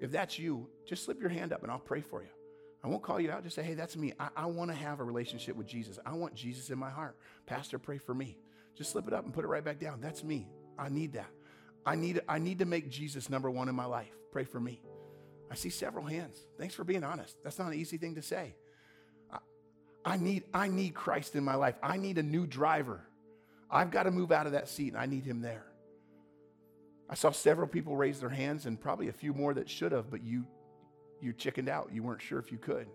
[0.00, 2.28] If that's you, just slip your hand up and I'll pray for you.
[2.82, 3.42] I won't call you out.
[3.42, 4.12] Just say, hey, that's me.
[4.20, 5.98] I, I want to have a relationship with Jesus.
[6.06, 7.16] I want Jesus in my heart.
[7.46, 8.38] Pastor, pray for me.
[8.76, 10.00] Just slip it up and put it right back down.
[10.00, 10.48] That's me.
[10.78, 11.30] I need that.
[11.84, 14.12] I need, I need to make Jesus number one in my life.
[14.30, 14.80] Pray for me.
[15.50, 16.38] I see several hands.
[16.58, 17.36] Thanks for being honest.
[17.42, 18.54] That's not an easy thing to say.
[19.32, 19.38] I,
[20.04, 21.74] I, need, I need Christ in my life.
[21.82, 23.00] I need a new driver.
[23.70, 25.66] I've got to move out of that seat and I need him there.
[27.10, 30.10] I saw several people raise their hands and probably a few more that should have,
[30.10, 30.44] but you,
[31.20, 31.90] you chickened out.
[31.92, 32.86] You weren't sure if you could.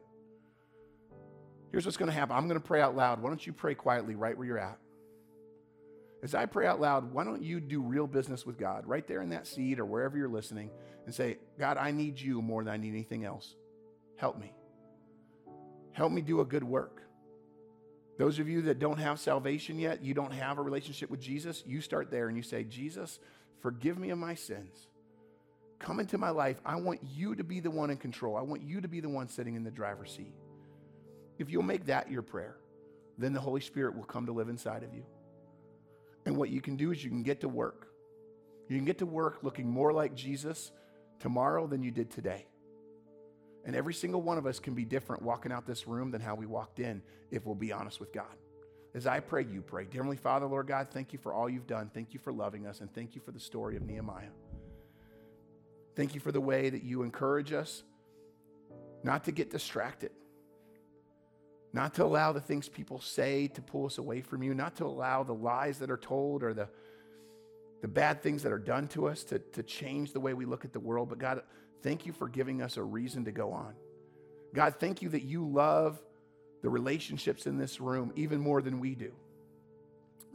[1.71, 3.21] Here's what's going to happen I'm going to pray out loud.
[3.21, 4.77] Why don't you pray quietly right where you're at?
[6.21, 9.21] As I pray out loud, why don't you do real business with God right there
[9.21, 10.69] in that seat or wherever you're listening
[11.05, 13.55] and say, God, I need you more than I need anything else.
[14.15, 14.53] Help me.
[15.91, 17.01] Help me do a good work.
[18.17, 21.63] Those of you that don't have salvation yet, you don't have a relationship with Jesus,
[21.65, 23.19] you start there and you say, Jesus,
[23.63, 24.87] forgive me of my sins.
[25.79, 26.61] Come into my life.
[26.65, 28.37] I want you to be the one in control.
[28.37, 30.35] I want you to be the one sitting in the driver's seat.
[31.39, 32.57] If you'll make that your prayer,
[33.17, 35.03] then the Holy Spirit will come to live inside of you.
[36.25, 37.87] And what you can do is you can get to work.
[38.69, 40.71] You can get to work looking more like Jesus
[41.19, 42.45] tomorrow than you did today.
[43.65, 46.35] And every single one of us can be different walking out this room than how
[46.35, 47.01] we walked in
[47.31, 48.35] if we'll be honest with God.
[48.95, 49.85] As I pray, you pray.
[49.85, 51.89] Dear Heavenly Father, Lord God, thank you for all you've done.
[51.93, 54.29] Thank you for loving us, and thank you for the story of Nehemiah.
[55.95, 57.83] Thank you for the way that you encourage us
[59.03, 60.11] not to get distracted,
[61.71, 64.85] not to allow the things people say to pull us away from you, not to
[64.85, 66.69] allow the lies that are told or the,
[67.81, 70.65] the bad things that are done to us to, to change the way we look
[70.65, 71.09] at the world.
[71.09, 71.41] But God,
[71.81, 73.73] thank you for giving us a reason to go on.
[74.53, 75.99] God, thank you that you love
[76.63, 79.11] the relationships in this room even more than we do.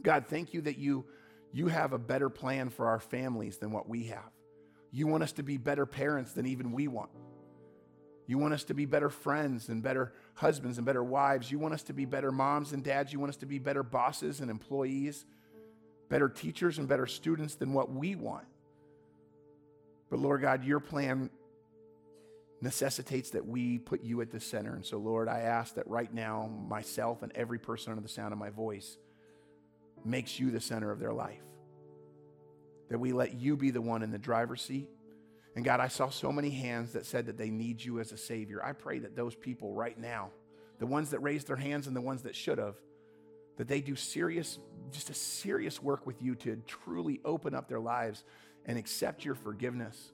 [0.01, 1.03] God, thank you that you,
[1.51, 4.31] you have a better plan for our families than what we have.
[4.91, 7.09] You want us to be better parents than even we want.
[8.27, 11.51] You want us to be better friends and better husbands and better wives.
[11.51, 13.11] You want us to be better moms and dads.
[13.11, 15.25] You want us to be better bosses and employees,
[16.09, 18.45] better teachers and better students than what we want.
[20.11, 21.31] But Lord God, your plan
[22.61, 24.75] necessitates that we put you at the center.
[24.75, 28.33] And so, Lord, I ask that right now, myself and every person under the sound
[28.33, 28.97] of my voice
[30.03, 31.41] makes you the center of their life.
[32.89, 34.89] That we let you be the one in the driver's seat.
[35.55, 38.17] And God, I saw so many hands that said that they need you as a
[38.17, 38.63] Savior.
[38.63, 40.29] I pray that those people right now,
[40.79, 42.75] the ones that raised their hands and the ones that should have,
[43.57, 44.59] that they do serious,
[44.91, 48.23] just a serious work with you to truly open up their lives
[48.65, 50.11] and accept your forgiveness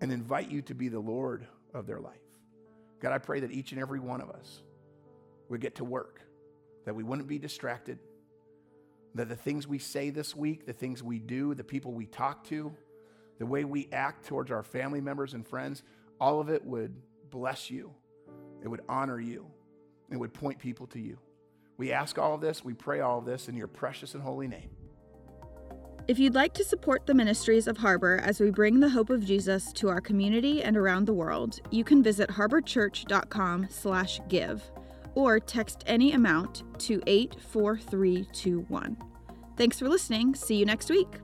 [0.00, 2.20] and invite you to be the Lord of their life.
[3.00, 4.62] God, I pray that each and every one of us
[5.48, 6.20] would get to work,
[6.84, 7.98] that we wouldn't be distracted,
[9.14, 12.44] that the things we say this week, the things we do, the people we talk
[12.44, 12.72] to,
[13.38, 15.82] the way we act towards our family members and friends,
[16.20, 16.94] all of it would
[17.30, 17.92] bless you.
[18.62, 19.46] It would honor you.
[20.10, 21.18] It would point people to you.
[21.78, 24.48] We ask all of this, we pray all of this in your precious and holy
[24.48, 24.70] name.
[26.10, 29.24] If you'd like to support the ministries of Harbor as we bring the hope of
[29.24, 34.62] Jesus to our community and around the world, you can visit harborchurch.com/give
[35.14, 38.96] or text any amount to 84321.
[39.56, 40.34] Thanks for listening.
[40.34, 41.20] See you next week.